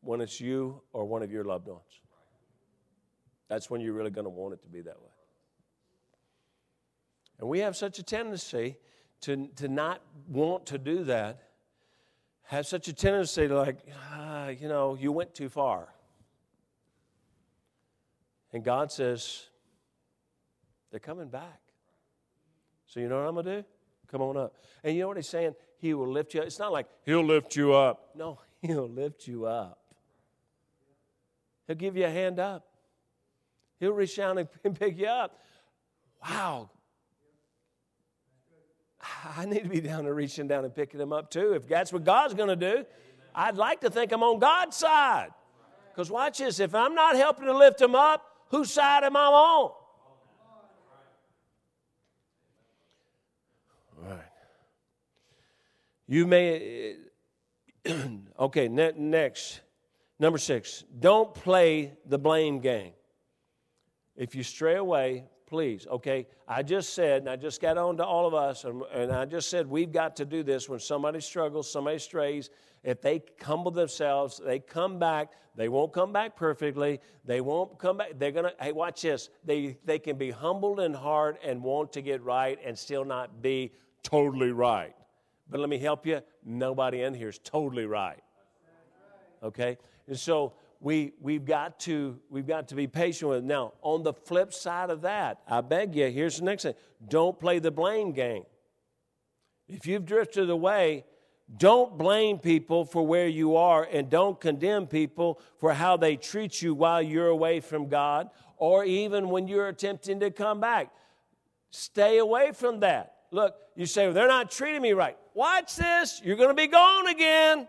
when 0.00 0.20
it's 0.20 0.40
you 0.40 0.82
or 0.92 1.04
one 1.04 1.22
of 1.22 1.30
your 1.30 1.44
loved 1.44 1.68
ones. 1.68 2.02
That's 3.46 3.70
when 3.70 3.80
you're 3.80 3.92
really 3.92 4.10
going 4.10 4.24
to 4.24 4.30
want 4.30 4.54
it 4.54 4.62
to 4.62 4.68
be 4.68 4.80
that 4.80 5.00
way. 5.00 5.12
And 7.38 7.48
we 7.48 7.60
have 7.60 7.76
such 7.76 8.00
a 8.00 8.02
tendency 8.02 8.78
to, 9.20 9.46
to 9.54 9.68
not 9.68 10.02
want 10.26 10.66
to 10.66 10.78
do 10.78 11.04
that, 11.04 11.50
have 12.46 12.66
such 12.66 12.88
a 12.88 12.92
tendency 12.92 13.46
to, 13.46 13.56
like, 13.56 13.78
ah, 14.10 14.48
you 14.48 14.66
know, 14.66 14.98
you 15.00 15.12
went 15.12 15.36
too 15.36 15.48
far. 15.48 15.86
And 18.52 18.64
God 18.64 18.90
says, 18.90 19.44
they're 20.90 20.98
coming 20.98 21.28
back. 21.28 21.60
So 22.86 22.98
you 22.98 23.08
know 23.08 23.20
what 23.20 23.28
I'm 23.28 23.34
going 23.34 23.46
to 23.46 23.62
do? 23.62 23.68
Come 24.08 24.20
on 24.20 24.36
up. 24.36 24.56
And 24.82 24.96
you 24.96 25.02
know 25.02 25.08
what 25.08 25.16
he's 25.16 25.28
saying? 25.28 25.54
He 25.82 25.94
will 25.94 26.10
lift 26.10 26.32
you 26.32 26.40
up. 26.40 26.46
It's 26.46 26.60
not 26.60 26.70
like 26.70 26.86
he'll 27.04 27.24
lift 27.24 27.56
you 27.56 27.74
up. 27.74 28.10
No, 28.14 28.38
he'll 28.62 28.88
lift 28.88 29.26
you 29.26 29.46
up. 29.46 29.80
He'll 31.66 31.76
give 31.76 31.96
you 31.96 32.04
a 32.04 32.10
hand 32.10 32.38
up. 32.38 32.64
He'll 33.80 33.92
reach 33.92 34.16
down 34.16 34.38
and 34.38 34.48
pick 34.78 34.96
you 34.96 35.08
up. 35.08 35.40
Wow. 36.24 36.70
I 39.36 39.44
need 39.44 39.64
to 39.64 39.68
be 39.68 39.80
down 39.80 40.04
there 40.04 40.14
reaching 40.14 40.46
down 40.46 40.64
and 40.64 40.72
picking 40.72 41.00
him 41.00 41.12
up 41.12 41.32
too. 41.32 41.52
If 41.54 41.66
that's 41.66 41.92
what 41.92 42.04
God's 42.04 42.34
going 42.34 42.48
to 42.48 42.56
do, 42.56 42.84
I'd 43.34 43.56
like 43.56 43.80
to 43.80 43.90
think 43.90 44.12
I'm 44.12 44.22
on 44.22 44.38
God's 44.38 44.76
side. 44.76 45.30
Because 45.90 46.12
watch 46.12 46.38
this 46.38 46.60
if 46.60 46.76
I'm 46.76 46.94
not 46.94 47.16
helping 47.16 47.46
to 47.46 47.56
lift 47.56 47.80
him 47.80 47.96
up, 47.96 48.24
whose 48.50 48.70
side 48.70 49.02
am 49.02 49.16
I 49.16 49.24
on? 49.24 49.72
You 56.12 56.26
may, 56.26 56.96
okay, 58.38 58.68
ne- 58.68 58.92
next. 58.98 59.62
Number 60.18 60.36
six, 60.36 60.84
don't 61.00 61.32
play 61.32 61.94
the 62.04 62.18
blame 62.18 62.60
game. 62.60 62.92
If 64.14 64.34
you 64.34 64.42
stray 64.42 64.76
away, 64.76 65.24
please, 65.46 65.86
okay? 65.86 66.26
I 66.46 66.64
just 66.64 66.92
said, 66.92 67.22
and 67.22 67.30
I 67.30 67.36
just 67.36 67.62
got 67.62 67.78
on 67.78 67.96
to 67.96 68.04
all 68.04 68.26
of 68.26 68.34
us, 68.34 68.64
and, 68.64 68.82
and 68.92 69.10
I 69.10 69.24
just 69.24 69.48
said 69.48 69.66
we've 69.66 69.90
got 69.90 70.14
to 70.16 70.26
do 70.26 70.42
this 70.42 70.68
when 70.68 70.80
somebody 70.80 71.18
struggles, 71.22 71.72
somebody 71.72 71.98
strays. 71.98 72.50
If 72.84 73.00
they 73.00 73.22
humble 73.40 73.70
themselves, 73.70 74.38
they 74.44 74.58
come 74.58 74.98
back. 74.98 75.32
They 75.56 75.70
won't 75.70 75.94
come 75.94 76.12
back 76.12 76.36
perfectly. 76.36 77.00
They 77.24 77.40
won't 77.40 77.78
come 77.78 77.96
back. 77.96 78.18
They're 78.18 78.32
going 78.32 78.50
to, 78.50 78.54
hey, 78.60 78.72
watch 78.72 79.00
this. 79.00 79.30
They, 79.46 79.78
they 79.86 79.98
can 79.98 80.18
be 80.18 80.30
humbled 80.30 80.78
in 80.78 80.92
heart 80.92 81.38
and 81.42 81.62
want 81.62 81.90
to 81.94 82.02
get 82.02 82.22
right 82.22 82.58
and 82.62 82.78
still 82.78 83.06
not 83.06 83.40
be 83.40 83.72
totally 84.02 84.52
right. 84.52 84.94
But 85.52 85.60
let 85.60 85.68
me 85.68 85.78
help 85.78 86.06
you. 86.06 86.22
Nobody 86.42 87.02
in 87.02 87.12
here 87.12 87.28
is 87.28 87.38
totally 87.38 87.84
right. 87.84 88.22
Okay? 89.42 89.76
And 90.08 90.18
so 90.18 90.54
we, 90.80 91.12
we've, 91.20 91.44
got 91.44 91.78
to, 91.80 92.18
we've 92.30 92.46
got 92.46 92.68
to 92.68 92.74
be 92.74 92.86
patient 92.86 93.28
with 93.28 93.38
it. 93.40 93.44
Now, 93.44 93.74
on 93.82 94.02
the 94.02 94.14
flip 94.14 94.54
side 94.54 94.88
of 94.88 95.02
that, 95.02 95.42
I 95.46 95.60
beg 95.60 95.94
you, 95.94 96.10
here's 96.10 96.38
the 96.38 96.44
next 96.44 96.62
thing 96.62 96.74
don't 97.06 97.38
play 97.38 97.58
the 97.58 97.70
blame 97.70 98.12
game. 98.12 98.44
If 99.68 99.86
you've 99.86 100.06
drifted 100.06 100.48
away, 100.48 101.04
don't 101.54 101.98
blame 101.98 102.38
people 102.38 102.86
for 102.86 103.06
where 103.06 103.28
you 103.28 103.56
are 103.56 103.86
and 103.92 104.08
don't 104.08 104.40
condemn 104.40 104.86
people 104.86 105.38
for 105.58 105.74
how 105.74 105.98
they 105.98 106.16
treat 106.16 106.62
you 106.62 106.74
while 106.74 107.02
you're 107.02 107.28
away 107.28 107.60
from 107.60 107.88
God 107.88 108.30
or 108.56 108.86
even 108.86 109.28
when 109.28 109.48
you're 109.48 109.68
attempting 109.68 110.20
to 110.20 110.30
come 110.30 110.60
back. 110.60 110.90
Stay 111.70 112.16
away 112.16 112.52
from 112.52 112.80
that. 112.80 113.11
Look, 113.32 113.56
you 113.74 113.86
say, 113.86 114.04
well, 114.04 114.14
they're 114.14 114.28
not 114.28 114.50
treating 114.50 114.82
me 114.82 114.92
right. 114.92 115.16
Watch 115.34 115.74
this. 115.74 116.20
You're 116.22 116.36
going 116.36 116.50
to 116.50 116.54
be 116.54 116.66
gone 116.66 117.08
again. 117.08 117.66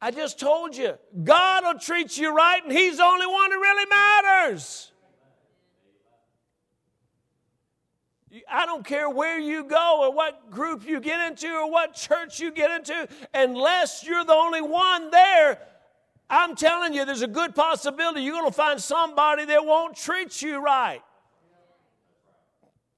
I 0.00 0.10
just 0.10 0.40
told 0.40 0.74
you, 0.74 0.94
God 1.22 1.62
will 1.62 1.78
treat 1.78 2.16
you 2.18 2.34
right, 2.34 2.60
and 2.64 2.72
He's 2.72 2.96
the 2.96 3.04
only 3.04 3.26
one 3.26 3.52
who 3.52 3.60
really 3.60 3.86
matters. 3.86 4.90
I 8.50 8.64
don't 8.64 8.84
care 8.84 9.10
where 9.10 9.38
you 9.38 9.62
go 9.64 10.00
or 10.02 10.12
what 10.12 10.50
group 10.50 10.88
you 10.88 11.00
get 11.00 11.30
into 11.30 11.46
or 11.48 11.70
what 11.70 11.94
church 11.94 12.40
you 12.40 12.50
get 12.50 12.70
into, 12.70 13.06
unless 13.34 14.04
you're 14.04 14.24
the 14.24 14.32
only 14.32 14.62
one 14.62 15.10
there. 15.10 15.58
I'm 16.30 16.56
telling 16.56 16.94
you, 16.94 17.04
there's 17.04 17.20
a 17.20 17.28
good 17.28 17.54
possibility 17.54 18.22
you're 18.22 18.32
going 18.32 18.50
to 18.50 18.56
find 18.56 18.80
somebody 18.80 19.44
that 19.44 19.66
won't 19.66 19.96
treat 19.96 20.40
you 20.40 20.64
right. 20.64 21.02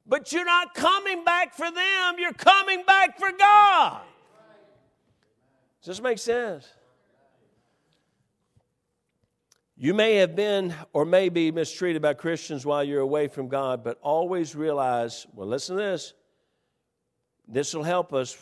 But 0.06 0.32
you're 0.32 0.44
not 0.44 0.74
coming 0.74 1.24
back 1.24 1.54
for 1.54 1.70
them, 1.70 2.16
you're 2.18 2.32
coming 2.32 2.84
back 2.84 3.18
for 3.18 3.32
God. 3.32 4.02
Does 5.80 5.96
this 5.96 6.02
make 6.02 6.18
sense? 6.18 6.68
You 9.76 9.92
may 9.92 10.16
have 10.16 10.36
been 10.36 10.74
or 10.92 11.04
may 11.04 11.28
be 11.28 11.50
mistreated 11.50 12.00
by 12.00 12.14
Christians 12.14 12.64
while 12.64 12.84
you're 12.84 13.00
away 13.00 13.28
from 13.28 13.48
God, 13.48 13.82
but 13.82 13.98
always 14.02 14.54
realize 14.54 15.26
well, 15.34 15.48
listen 15.48 15.76
to 15.76 15.82
this. 15.82 16.14
This 17.48 17.74
will 17.74 17.82
help 17.82 18.14
us. 18.14 18.36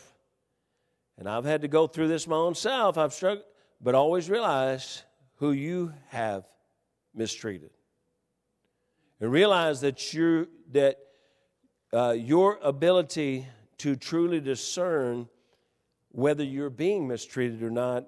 And 1.18 1.28
I've 1.28 1.44
had 1.44 1.62
to 1.62 1.68
go 1.68 1.86
through 1.86 2.08
this 2.08 2.26
my 2.26 2.36
own 2.36 2.54
self. 2.54 2.98
I've 2.98 3.12
struggled, 3.12 3.44
but 3.80 3.94
always 3.94 4.28
realize 4.28 5.02
who 5.36 5.52
you 5.52 5.92
have 6.08 6.44
mistreated. 7.14 7.70
And 9.20 9.30
realize 9.30 9.80
that 9.80 10.12
you 10.12 10.48
that 10.72 10.98
uh, 11.92 12.14
your 12.16 12.58
ability 12.62 13.46
to 13.78 13.96
truly 13.96 14.40
discern 14.40 15.28
whether 16.10 16.44
you're 16.44 16.70
being 16.70 17.06
mistreated 17.06 17.62
or 17.62 17.70
not 17.70 18.06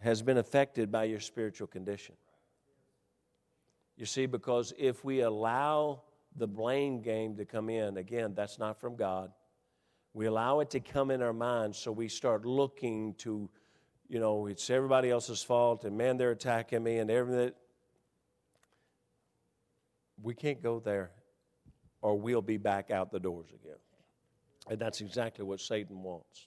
has 0.00 0.22
been 0.22 0.38
affected 0.38 0.90
by 0.90 1.04
your 1.04 1.20
spiritual 1.20 1.66
condition. 1.66 2.14
You 3.96 4.06
see, 4.06 4.26
because 4.26 4.72
if 4.78 5.04
we 5.04 5.20
allow 5.20 6.02
the 6.36 6.46
blame 6.46 7.02
game 7.02 7.36
to 7.36 7.44
come 7.44 7.68
in, 7.68 7.96
again, 7.96 8.32
that's 8.34 8.58
not 8.58 8.80
from 8.80 8.96
God. 8.96 9.32
We 10.14 10.26
allow 10.26 10.60
it 10.60 10.70
to 10.70 10.80
come 10.80 11.10
in 11.10 11.20
our 11.20 11.32
minds, 11.32 11.78
so 11.78 11.90
we 11.90 12.08
start 12.08 12.46
looking 12.46 13.14
to, 13.14 13.48
you 14.08 14.20
know, 14.20 14.46
it's 14.46 14.70
everybody 14.70 15.10
else's 15.10 15.42
fault, 15.42 15.84
and 15.84 15.98
man, 15.98 16.16
they're 16.16 16.30
attacking 16.30 16.82
me, 16.82 16.98
and 16.98 17.10
everything. 17.10 17.52
We 20.22 20.34
can't 20.34 20.62
go 20.62 20.80
there 20.80 21.10
or 22.00 22.18
we'll 22.18 22.42
be 22.42 22.56
back 22.56 22.90
out 22.90 23.10
the 23.10 23.20
doors 23.20 23.48
again. 23.48 23.78
And 24.68 24.78
that's 24.78 25.00
exactly 25.00 25.44
what 25.44 25.60
Satan 25.60 26.02
wants. 26.02 26.46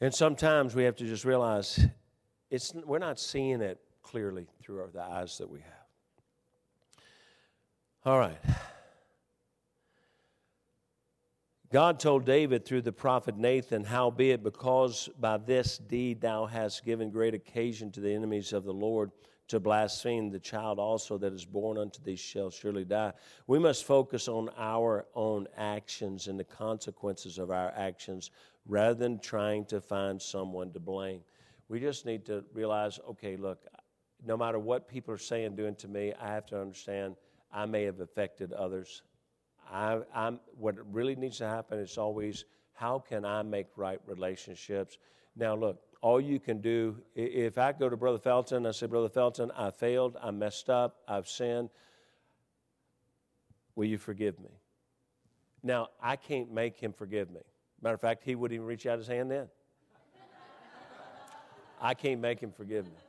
And 0.00 0.14
sometimes 0.14 0.74
we 0.74 0.84
have 0.84 0.96
to 0.96 1.06
just 1.06 1.24
realize 1.24 1.86
it's, 2.50 2.74
we're 2.74 2.98
not 2.98 3.18
seeing 3.18 3.60
it 3.60 3.80
clearly 4.02 4.46
through 4.62 4.80
our, 4.80 4.90
the 4.90 5.02
eyes 5.02 5.38
that 5.38 5.48
we 5.48 5.60
have. 5.60 5.70
All 8.04 8.18
right. 8.18 8.38
God 11.72 11.98
told 11.98 12.24
David 12.24 12.64
through 12.64 12.82
the 12.82 12.92
prophet 12.92 13.36
Nathan, 13.36 13.82
Howbeit, 13.82 14.44
because 14.44 15.08
by 15.18 15.38
this 15.38 15.78
deed 15.78 16.20
thou 16.20 16.46
hast 16.46 16.84
given 16.84 17.10
great 17.10 17.34
occasion 17.34 17.90
to 17.92 18.00
the 18.00 18.14
enemies 18.14 18.52
of 18.52 18.64
the 18.64 18.72
Lord 18.72 19.10
to 19.48 19.60
blaspheme, 19.60 20.30
the 20.30 20.38
child 20.38 20.78
also 20.78 21.18
that 21.18 21.32
is 21.32 21.44
born 21.44 21.76
unto 21.76 22.02
thee 22.02 22.16
shall 22.16 22.50
surely 22.50 22.84
die. 22.84 23.12
We 23.46 23.58
must 23.58 23.84
focus 23.84 24.28
on 24.28 24.50
our 24.56 25.06
own 25.14 25.46
actions 25.56 26.28
and 26.28 26.38
the 26.38 26.44
consequences 26.44 27.38
of 27.38 27.50
our 27.50 27.72
actions 27.76 28.30
rather 28.66 28.94
than 28.94 29.18
trying 29.18 29.66
to 29.66 29.80
find 29.80 30.20
someone 30.20 30.72
to 30.72 30.80
blame. 30.80 31.20
We 31.68 31.80
just 31.80 32.06
need 32.06 32.24
to 32.26 32.44
realize 32.52 32.98
okay, 33.10 33.36
look, 33.36 33.66
no 34.24 34.36
matter 34.36 34.58
what 34.58 34.88
people 34.88 35.12
are 35.12 35.18
saying, 35.18 35.56
doing 35.56 35.74
to 35.76 35.88
me, 35.88 36.12
I 36.20 36.28
have 36.28 36.46
to 36.46 36.60
understand 36.60 37.16
I 37.52 37.66
may 37.66 37.84
have 37.84 38.00
affected 38.00 38.52
others. 38.52 39.02
I, 39.70 40.00
am 40.14 40.40
what 40.56 40.76
really 40.92 41.16
needs 41.16 41.38
to 41.38 41.48
happen 41.48 41.78
is 41.78 41.98
always 41.98 42.44
how 42.72 42.98
can 42.98 43.24
I 43.24 43.42
make 43.42 43.66
right 43.76 44.00
relationships? 44.06 44.98
Now, 45.36 45.54
look, 45.54 45.80
all 46.04 46.20
you 46.20 46.38
can 46.38 46.60
do, 46.60 46.98
if 47.14 47.56
I 47.56 47.72
go 47.72 47.88
to 47.88 47.96
Brother 47.96 48.18
Felton, 48.18 48.66
I 48.66 48.72
say, 48.72 48.84
Brother 48.84 49.08
Felton, 49.08 49.50
I 49.56 49.70
failed, 49.70 50.18
I 50.22 50.32
messed 50.32 50.68
up, 50.68 50.98
I've 51.08 51.26
sinned. 51.26 51.70
Will 53.74 53.86
you 53.86 53.96
forgive 53.96 54.38
me? 54.38 54.50
Now, 55.62 55.88
I 56.02 56.16
can't 56.16 56.52
make 56.52 56.78
him 56.78 56.92
forgive 56.92 57.30
me. 57.30 57.40
Matter 57.80 57.94
of 57.94 58.02
fact, 58.02 58.22
he 58.22 58.34
wouldn't 58.34 58.54
even 58.54 58.66
reach 58.66 58.84
out 58.84 58.98
his 58.98 59.06
hand 59.08 59.30
then. 59.30 59.48
I 61.80 61.94
can't 61.94 62.20
make 62.20 62.38
him 62.38 62.52
forgive 62.52 62.84
me. 62.84 63.00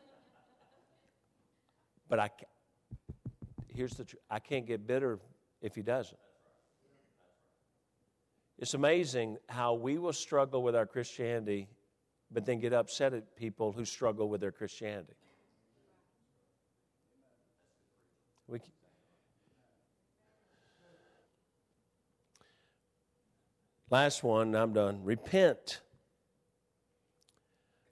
But 2.08 2.20
I, 2.20 2.30
here's 3.68 3.92
the 3.96 4.06
truth 4.06 4.22
I 4.32 4.40
can't 4.40 4.66
get 4.66 4.88
bitter 4.88 5.20
if 5.62 5.76
he 5.76 5.82
doesn't. 5.82 6.18
It's 8.58 8.74
amazing 8.74 9.36
how 9.50 9.74
we 9.74 9.98
will 9.98 10.14
struggle 10.14 10.64
with 10.64 10.78
our 10.78 10.86
Christianity, 10.86 11.68
but 12.32 12.46
then 12.46 12.60
get 12.60 12.74
upset 12.74 13.14
at 13.14 13.36
people 13.36 13.72
who 13.72 13.86
struggle 13.86 14.30
with 14.30 14.42
their 14.42 14.52
Christianity. 14.52 15.14
We, 18.48 18.60
last 23.90 24.24
one, 24.24 24.56
I'm 24.56 24.74
done. 24.74 25.04
Repent. 25.04 25.82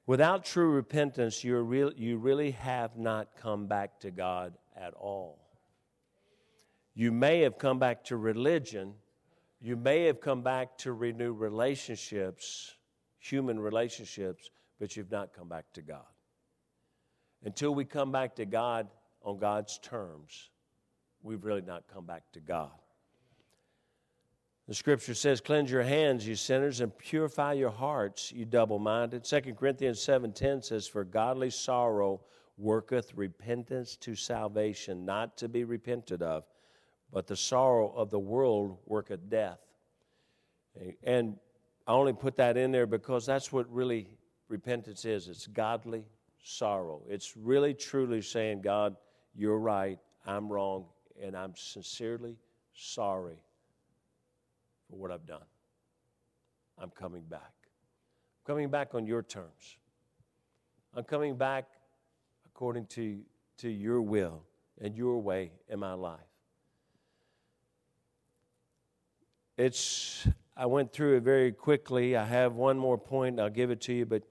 Without 0.05 0.43
true 0.43 0.69
repentance, 0.69 1.43
you're 1.43 1.63
real, 1.63 1.93
you 1.95 2.17
really 2.17 2.51
have 2.51 2.97
not 2.97 3.29
come 3.37 3.67
back 3.67 3.99
to 4.01 4.11
God 4.11 4.53
at 4.75 4.93
all. 4.93 5.39
You 6.93 7.11
may 7.11 7.39
have 7.41 7.57
come 7.57 7.79
back 7.79 8.03
to 8.05 8.17
religion, 8.17 8.95
you 9.61 9.77
may 9.77 10.03
have 10.05 10.19
come 10.19 10.41
back 10.41 10.77
to 10.79 10.91
renew 10.91 11.31
relationships, 11.31 12.75
human 13.23 13.57
relationships, 13.57 14.49
but 14.79 14.97
you've 14.97 15.11
not 15.11 15.33
come 15.33 15.47
back 15.47 15.65
to 15.73 15.81
God. 15.81 16.05
Until 17.45 17.73
we 17.73 17.85
come 17.85 18.11
back 18.11 18.35
to 18.35 18.45
God 18.45 18.87
on 19.21 19.37
God's 19.37 19.79
terms, 19.79 20.49
we've 21.21 21.43
really 21.45 21.61
not 21.61 21.83
come 21.93 22.05
back 22.05 22.23
to 22.33 22.41
God. 22.41 22.71
The 24.67 24.73
scripture 24.73 25.13
says, 25.13 25.39
Cleanse 25.39 25.71
your 25.71 25.83
hands, 25.83 26.27
you 26.27 26.35
sinners, 26.35 26.81
and 26.81 26.97
purify 26.97 27.53
your 27.53 27.69
hearts, 27.69 28.31
you 28.31 28.45
double 28.45 28.79
minded. 28.79 29.23
2 29.23 29.55
Corinthians 29.55 29.99
7:10 29.99 30.63
says, 30.63 30.87
For 30.87 31.03
godly 31.03 31.49
sorrow 31.49 32.21
worketh 32.57 33.13
repentance 33.15 33.95
to 33.97 34.15
salvation, 34.15 35.05
not 35.05 35.37
to 35.37 35.47
be 35.47 35.63
repented 35.63 36.21
of, 36.21 36.45
but 37.11 37.27
the 37.27 37.35
sorrow 37.35 37.93
of 37.95 38.09
the 38.09 38.19
world 38.19 38.77
worketh 38.85 39.29
death. 39.29 39.59
And 41.03 41.37
I 41.85 41.91
only 41.91 42.13
put 42.13 42.37
that 42.37 42.55
in 42.55 42.71
there 42.71 42.85
because 42.85 43.25
that's 43.25 43.51
what 43.51 43.71
really 43.71 44.07
repentance 44.47 45.05
is 45.05 45.27
it's 45.27 45.47
godly 45.47 46.05
sorrow. 46.43 47.01
It's 47.09 47.35
really 47.35 47.73
truly 47.73 48.21
saying, 48.21 48.61
God, 48.61 48.95
you're 49.35 49.59
right, 49.59 49.99
I'm 50.25 50.51
wrong, 50.51 50.85
and 51.21 51.35
I'm 51.35 51.55
sincerely 51.55 52.37
sorry 52.73 53.37
for 54.89 54.97
what 54.97 55.11
I've 55.11 55.25
done. 55.25 55.45
I'm 56.77 56.89
coming 56.89 57.23
back. 57.23 57.39
I'm 57.41 58.45
coming 58.45 58.69
back 58.69 58.93
on 58.93 59.05
your 59.05 59.23
terms. 59.23 59.77
I'm 60.95 61.03
coming 61.03 61.35
back 61.35 61.65
according 62.45 62.85
to, 62.87 63.19
to 63.57 63.69
your 63.69 64.01
will 64.01 64.43
and 64.79 64.95
your 64.95 65.19
way 65.19 65.51
in 65.69 65.79
my 65.79 65.93
life. 65.93 66.19
It's, 69.57 70.27
I 70.55 70.67
went 70.67 70.93
through 70.93 71.17
it 71.17 71.23
very 71.23 71.51
quickly. 71.51 72.15
I 72.15 72.25
have 72.25 72.53
one 72.53 72.77
more 72.77 72.97
point, 72.97 73.39
I'll 73.39 73.49
give 73.49 73.71
it 73.71 73.81
to 73.81 73.93
you, 73.93 74.05
but 74.05 74.23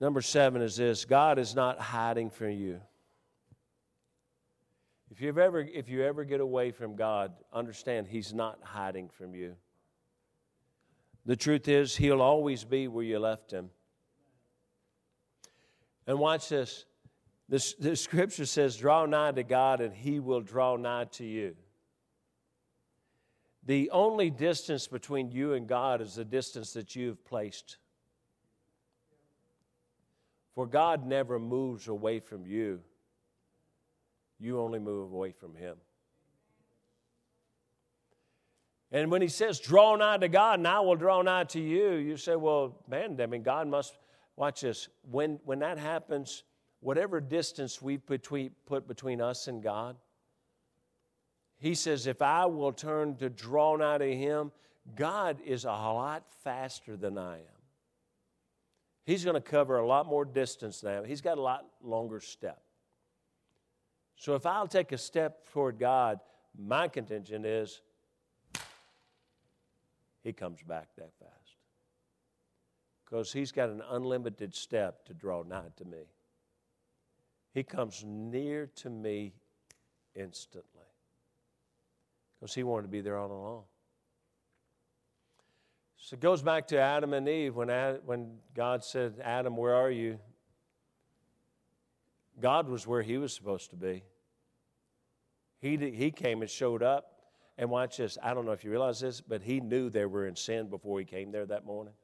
number 0.00 0.20
seven 0.20 0.60
is 0.60 0.76
this 0.76 1.04
God 1.04 1.38
is 1.38 1.54
not 1.54 1.78
hiding 1.78 2.30
from 2.30 2.50
you. 2.50 2.80
If 5.10 5.20
you 5.20 5.28
ever, 5.38 5.60
if 5.60 5.88
you 5.88 6.02
ever 6.02 6.24
get 6.24 6.40
away 6.40 6.72
from 6.72 6.96
God, 6.96 7.32
understand 7.52 8.08
He's 8.08 8.34
not 8.34 8.58
hiding 8.62 9.08
from 9.08 9.34
you. 9.34 9.54
The 11.24 11.36
truth 11.36 11.68
is, 11.68 11.96
He'll 11.96 12.20
always 12.20 12.64
be 12.64 12.88
where 12.88 13.04
you 13.04 13.18
left 13.18 13.52
Him. 13.52 13.70
And 16.06 16.18
watch 16.18 16.48
this. 16.48 16.84
The 17.48 17.94
scripture 17.94 18.46
says, 18.46 18.76
Draw 18.76 19.06
nigh 19.06 19.30
to 19.32 19.44
God, 19.44 19.80
and 19.80 19.94
He 19.94 20.18
will 20.18 20.40
draw 20.40 20.76
nigh 20.76 21.04
to 21.12 21.24
you. 21.24 21.54
The 23.66 23.90
only 23.90 24.30
distance 24.30 24.86
between 24.86 25.32
you 25.32 25.54
and 25.54 25.66
God 25.66 26.00
is 26.00 26.14
the 26.14 26.24
distance 26.24 26.72
that 26.74 26.94
you've 26.94 27.24
placed. 27.24 27.78
For 30.54 30.66
God 30.66 31.04
never 31.04 31.40
moves 31.40 31.88
away 31.88 32.20
from 32.20 32.46
you, 32.46 32.80
you 34.38 34.60
only 34.60 34.78
move 34.78 35.12
away 35.12 35.32
from 35.32 35.56
Him. 35.56 35.76
And 38.92 39.10
when 39.10 39.20
He 39.20 39.28
says, 39.28 39.58
Draw 39.58 39.96
nigh 39.96 40.18
to 40.18 40.28
God, 40.28 40.60
and 40.60 40.68
I 40.68 40.80
will 40.80 40.96
draw 40.96 41.20
nigh 41.22 41.44
to 41.44 41.60
you, 41.60 41.94
you 41.94 42.16
say, 42.16 42.36
Well, 42.36 42.78
man, 42.88 43.20
I 43.20 43.26
mean, 43.26 43.42
God 43.42 43.66
must, 43.66 43.98
watch 44.36 44.60
this. 44.60 44.88
When, 45.10 45.40
when 45.44 45.58
that 45.58 45.76
happens, 45.76 46.44
whatever 46.80 47.20
distance 47.20 47.82
we 47.82 47.96
between, 47.96 48.52
put 48.64 48.86
between 48.86 49.20
us 49.20 49.48
and 49.48 49.60
God, 49.62 49.96
he 51.58 51.74
says, 51.74 52.06
if 52.06 52.20
I 52.22 52.46
will 52.46 52.72
turn 52.72 53.16
to 53.16 53.30
draw 53.30 53.76
nigh 53.76 53.98
to 53.98 54.14
him, 54.14 54.52
God 54.94 55.38
is 55.44 55.64
a 55.64 55.68
lot 55.68 56.24
faster 56.44 56.96
than 56.96 57.18
I 57.18 57.36
am. 57.38 57.56
He's 59.04 59.24
going 59.24 59.34
to 59.34 59.40
cover 59.40 59.78
a 59.78 59.86
lot 59.86 60.06
more 60.06 60.24
distance 60.24 60.82
am. 60.84 61.04
He's 61.04 61.20
got 61.20 61.38
a 61.38 61.40
lot 61.40 61.64
longer 61.82 62.20
step. 62.20 62.60
So 64.16 64.34
if 64.34 64.46
I'll 64.46 64.66
take 64.66 64.92
a 64.92 64.98
step 64.98 65.48
toward 65.52 65.78
God, 65.78 66.20
my 66.58 66.88
contention 66.88 67.44
is 67.44 67.80
he 70.22 70.32
comes 70.32 70.62
back 70.62 70.88
that 70.96 71.12
fast. 71.18 71.32
Because 73.04 73.32
he's 73.32 73.52
got 73.52 73.68
an 73.68 73.82
unlimited 73.90 74.54
step 74.54 75.04
to 75.06 75.14
draw 75.14 75.42
nigh 75.42 75.70
to 75.76 75.84
me. 75.84 76.08
He 77.54 77.62
comes 77.62 78.02
near 78.04 78.66
to 78.76 78.90
me 78.90 79.32
instantly 80.14 80.75
because 82.38 82.54
he 82.54 82.62
wanted 82.62 82.82
to 82.82 82.88
be 82.88 83.00
there 83.00 83.16
all 83.16 83.30
along. 83.30 83.62
So 85.96 86.14
it 86.14 86.20
goes 86.20 86.42
back 86.42 86.68
to 86.68 86.78
Adam 86.78 87.12
and 87.14 87.28
Eve 87.28 87.56
when, 87.56 87.68
when 88.04 88.38
God 88.54 88.84
said, 88.84 89.14
Adam, 89.22 89.56
where 89.56 89.74
are 89.74 89.90
you? 89.90 90.18
God 92.40 92.68
was 92.68 92.86
where 92.86 93.02
he 93.02 93.18
was 93.18 93.32
supposed 93.32 93.70
to 93.70 93.76
be. 93.76 94.04
He, 95.60 95.76
he 95.76 96.10
came 96.10 96.42
and 96.42 96.50
showed 96.50 96.82
up. 96.82 97.12
And 97.58 97.70
watch 97.70 97.96
this. 97.96 98.18
I 98.22 98.34
don't 98.34 98.44
know 98.44 98.52
if 98.52 98.64
you 98.64 98.70
realize 98.70 99.00
this, 99.00 99.22
but 99.22 99.40
he 99.40 99.60
knew 99.60 99.88
they 99.88 100.04
were 100.04 100.26
in 100.26 100.36
sin 100.36 100.68
before 100.68 100.98
he 100.98 101.06
came 101.06 101.32
there 101.32 101.46
that 101.46 101.64
morning. 101.64 101.94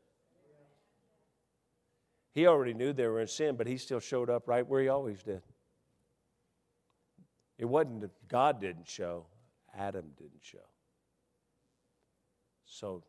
He 2.32 2.46
already 2.46 2.72
knew 2.72 2.94
they 2.94 3.06
were 3.06 3.20
in 3.20 3.26
sin, 3.26 3.56
but 3.56 3.66
he 3.66 3.76
still 3.76 4.00
showed 4.00 4.30
up 4.30 4.48
right 4.48 4.66
where 4.66 4.80
he 4.80 4.88
always 4.88 5.22
did. 5.22 5.42
It 7.58 7.66
wasn't 7.66 8.00
that 8.00 8.28
God 8.28 8.62
didn't 8.62 8.88
show, 8.88 9.26
Adam 9.76 10.04
didn't 10.16 10.42
show. 10.42 10.58
So 12.64 13.02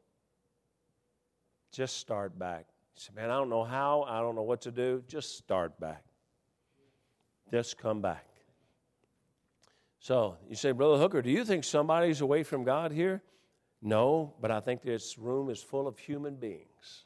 just 1.71 1.97
start 1.97 2.37
back. 2.37 2.65
You 2.95 3.01
say, 3.01 3.11
man, 3.15 3.29
I 3.29 3.37
don't 3.37 3.49
know 3.49 3.63
how, 3.63 4.03
I 4.03 4.19
don't 4.19 4.35
know 4.35 4.43
what 4.43 4.61
to 4.61 4.71
do. 4.71 5.03
Just 5.07 5.37
start 5.37 5.79
back. 5.79 6.03
Just 7.49 7.77
come 7.77 8.01
back. 8.01 8.25
So 9.99 10.37
you 10.49 10.55
say, 10.55 10.71
Brother 10.71 10.97
Hooker, 10.97 11.21
do 11.21 11.29
you 11.29 11.45
think 11.45 11.63
somebody's 11.63 12.21
away 12.21 12.43
from 12.43 12.63
God 12.63 12.91
here? 12.91 13.21
No, 13.81 14.33
but 14.41 14.51
I 14.51 14.59
think 14.59 14.81
this 14.81 15.17
room 15.17 15.49
is 15.49 15.61
full 15.61 15.87
of 15.87 15.97
human 15.97 16.35
beings, 16.35 17.05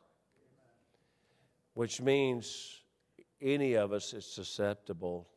which 1.74 2.02
means 2.02 2.82
any 3.42 3.74
of 3.74 3.94
us 3.94 4.14
is 4.14 4.26
susceptible 4.26 5.28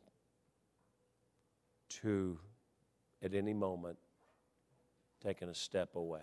to, 1.89 2.39
at 3.23 3.35
any 3.35 3.53
moment, 3.53 3.99
taking 5.23 5.49
a 5.49 5.55
step 5.55 5.97
away. 5.97 6.23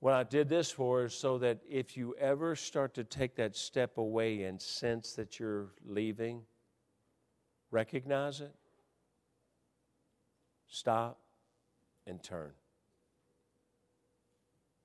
What 0.00 0.14
I 0.14 0.22
did 0.22 0.48
this 0.48 0.70
for 0.70 1.04
is 1.04 1.14
so 1.14 1.38
that 1.38 1.58
if 1.68 1.96
you 1.96 2.14
ever 2.20 2.54
start 2.54 2.94
to 2.94 3.04
take 3.04 3.34
that 3.36 3.56
step 3.56 3.98
away 3.98 4.44
and 4.44 4.60
sense 4.60 5.14
that 5.14 5.40
you're 5.40 5.70
leaving, 5.84 6.42
recognize 7.72 8.40
it, 8.40 8.54
stop, 10.68 11.18
and 12.06 12.22
turn. 12.22 12.52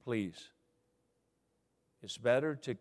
Please. 0.03 0.49
It's 2.01 2.17
better 2.17 2.55
to, 2.55 2.75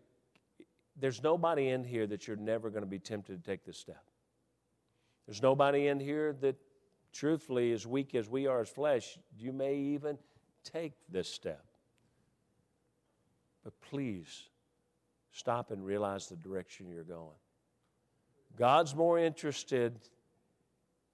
there's 0.99 1.21
nobody 1.21 1.69
in 1.69 1.83
here 1.83 2.07
that 2.07 2.27
you're 2.27 2.35
never 2.35 2.69
going 2.69 2.83
to 2.83 2.89
be 2.89 2.99
tempted 2.99 3.43
to 3.43 3.49
take 3.49 3.63
this 3.63 3.77
step. 3.77 4.03
There's 5.27 5.41
nobody 5.41 5.87
in 5.87 5.99
here 5.99 6.33
that, 6.41 6.55
truthfully, 7.13 7.71
as 7.71 7.87
weak 7.87 8.15
as 8.15 8.27
we 8.27 8.47
are 8.47 8.61
as 8.61 8.69
flesh, 8.69 9.17
you 9.37 9.53
may 9.53 9.75
even 9.75 10.17
take 10.63 10.93
this 11.09 11.29
step. 11.29 11.63
But 13.63 13.73
please 13.81 14.49
stop 15.31 15.71
and 15.71 15.85
realize 15.85 16.27
the 16.27 16.35
direction 16.35 16.89
you're 16.89 17.03
going. 17.03 17.37
God's 18.57 18.93
more 18.93 19.17
interested 19.17 19.99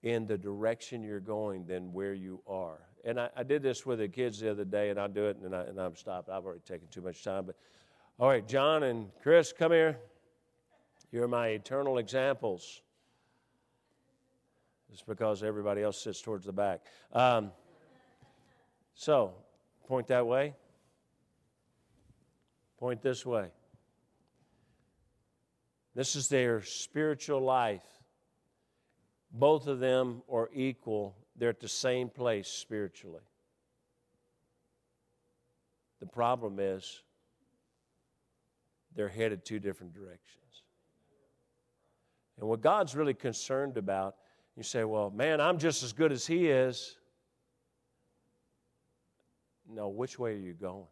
in 0.04 0.26
the 0.26 0.38
direction 0.38 1.04
you're 1.04 1.20
going 1.20 1.66
than 1.66 1.94
where 1.94 2.14
you 2.14 2.42
are. 2.48 2.80
And 3.06 3.20
I, 3.20 3.30
I, 3.36 3.44
did 3.44 3.62
this 3.62 3.86
with 3.86 4.00
the 4.00 4.08
kids 4.08 4.40
the 4.40 4.52
other 4.52 4.66
day, 4.66 4.90
and 4.90 5.00
I'll 5.00 5.08
do 5.08 5.26
it, 5.26 5.38
and, 5.38 5.56
I, 5.56 5.62
and 5.64 5.80
I'm 5.80 5.96
stopped. 5.96 6.30
I've 6.30 6.46
already 6.46 6.62
taken 6.62 6.88
too 6.90 7.02
much 7.02 7.24
time. 7.24 7.46
But 7.46 7.56
all 8.20 8.28
right, 8.28 8.46
John 8.46 8.84
and 8.84 9.10
Chris, 9.22 9.54
come 9.58 9.72
here. 9.72 9.98
You're 11.12 11.28
my 11.28 11.48
eternal 11.50 11.98
examples. 11.98 12.82
It's 14.92 15.04
because 15.04 15.44
everybody 15.44 15.82
else 15.82 16.02
sits 16.02 16.22
towards 16.22 16.46
the 16.46 16.54
back. 16.54 16.82
Um, 17.14 17.52
so, 18.94 19.34
point 19.88 20.08
that 20.08 20.26
way. 20.26 20.56
Point 22.80 23.02
this 23.02 23.26
way. 23.26 23.50
This 25.96 26.16
is 26.16 26.28
their 26.30 26.62
spiritual 26.62 27.42
life. 27.42 27.84
Both 29.32 29.68
of 29.68 29.80
them 29.80 30.24
are 30.32 30.50
equal, 30.54 31.16
they're 31.36 31.50
at 31.50 31.60
the 31.60 31.68
same 31.68 32.10
place 32.10 32.48
spiritually. 32.48 33.22
The 36.00 36.08
problem 36.08 36.58
is 36.60 37.02
they're 38.96 39.10
headed 39.10 39.46
two 39.46 39.60
different 39.60 39.94
directions. 39.94 40.64
And 42.40 42.48
what 42.48 42.62
God's 42.62 42.96
really 42.96 43.14
concerned 43.14 43.78
about, 43.78 44.16
you 44.60 44.64
say, 44.64 44.84
well, 44.84 45.10
man, 45.10 45.40
I'm 45.40 45.58
just 45.58 45.84
as 45.84 45.94
good 45.94 46.12
as 46.12 46.28
he 46.28 46.50
is. 46.50 46.98
No, 49.72 49.88
which 49.88 50.20
way 50.20 50.34
are 50.34 50.38
you 50.38 50.52
going? 50.54 50.86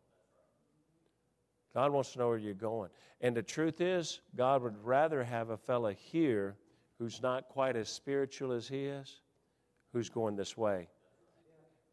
God 1.74 1.92
wants 1.92 2.14
to 2.14 2.20
know 2.20 2.30
where 2.30 2.38
you're 2.38 2.54
going. 2.54 2.90
And 3.20 3.36
the 3.36 3.44
truth 3.44 3.82
is, 3.82 4.22
God 4.38 4.64
would 4.64 4.82
rather 4.86 5.22
have 5.22 5.50
a 5.50 5.58
fella 5.58 5.92
here 5.92 6.56
who's 6.98 7.22
not 7.22 7.50
quite 7.50 7.76
as 7.76 7.90
spiritual 7.90 8.54
as 8.54 8.70
he 8.70 8.86
is, 8.86 9.20
who's 9.92 10.08
going 10.08 10.38
this 10.38 10.56
way, 10.56 10.88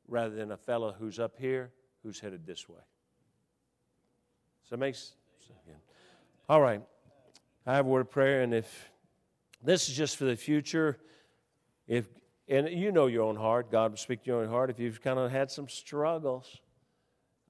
rather 0.07 0.35
than 0.37 0.53
a 0.53 0.57
fella 0.57 0.95
who's 0.97 1.19
up 1.19 1.35
here 1.37 1.73
who's 2.05 2.21
headed 2.21 2.47
this 2.47 2.69
way. 2.69 2.81
So 4.63 4.75
it 4.75 4.79
makes 4.79 5.15
all 6.49 6.61
right. 6.61 6.83
I 7.67 7.75
have 7.75 7.87
a 7.87 7.89
word 7.89 8.03
of 8.03 8.11
prayer, 8.11 8.43
and 8.43 8.55
if 8.55 8.91
this 9.63 9.89
is 9.89 9.97
just 9.97 10.19
for 10.19 10.25
the 10.25 10.37
future, 10.37 10.99
if 11.87 12.09
and 12.49 12.68
you 12.68 12.92
know 12.92 13.07
your 13.07 13.23
own 13.23 13.37
heart, 13.37 13.70
God 13.70 13.92
will 13.92 13.99
speak 13.99 14.23
to 14.25 14.31
your 14.31 14.42
own 14.42 14.49
heart. 14.49 14.68
If 14.68 14.79
you've 14.79 15.01
kind 15.01 15.18
of 15.18 15.31
had 15.31 15.51
some 15.51 15.68
struggles, 15.68 16.61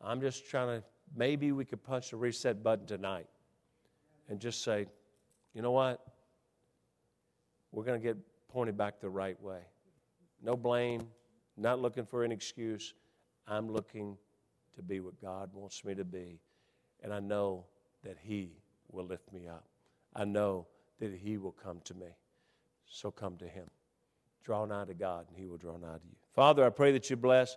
I'm 0.00 0.20
just 0.20 0.48
trying 0.48 0.80
to 0.80 0.86
maybe 1.16 1.52
we 1.52 1.64
could 1.64 1.82
punch 1.82 2.10
the 2.10 2.16
reset 2.16 2.62
button 2.62 2.86
tonight 2.86 3.26
and 4.28 4.38
just 4.38 4.62
say, 4.62 4.86
you 5.52 5.62
know 5.62 5.72
what? 5.72 6.00
We're 7.72 7.84
going 7.84 8.00
to 8.00 8.06
get 8.06 8.16
pointed 8.48 8.76
back 8.76 9.00
the 9.00 9.10
right 9.10 9.40
way. 9.42 9.60
No 10.42 10.56
blame, 10.56 11.08
not 11.56 11.80
looking 11.80 12.04
for 12.04 12.24
an 12.24 12.30
excuse. 12.30 12.94
I'm 13.48 13.70
looking 13.70 14.16
to 14.76 14.82
be 14.82 15.00
what 15.00 15.20
God 15.20 15.50
wants 15.52 15.84
me 15.84 15.94
to 15.94 16.04
be. 16.04 16.38
And 17.02 17.12
I 17.12 17.20
know 17.20 17.64
that 18.04 18.16
He 18.22 18.50
will 18.90 19.04
lift 19.04 19.32
me 19.32 19.48
up. 19.48 19.64
I 20.14 20.24
know 20.24 20.66
that 21.00 21.12
He 21.12 21.36
will 21.36 21.52
come 21.52 21.80
to 21.84 21.94
me. 21.94 22.16
So 22.86 23.10
come 23.10 23.36
to 23.38 23.48
Him. 23.48 23.68
Draw 24.44 24.66
nigh 24.66 24.84
to 24.84 24.94
God, 24.94 25.26
and 25.28 25.38
He 25.38 25.46
will 25.46 25.56
draw 25.56 25.76
nigh 25.76 25.98
to 25.98 26.04
you. 26.04 26.16
Father, 26.34 26.64
I 26.64 26.70
pray 26.70 26.92
that 26.92 27.08
you 27.08 27.16
bless. 27.16 27.56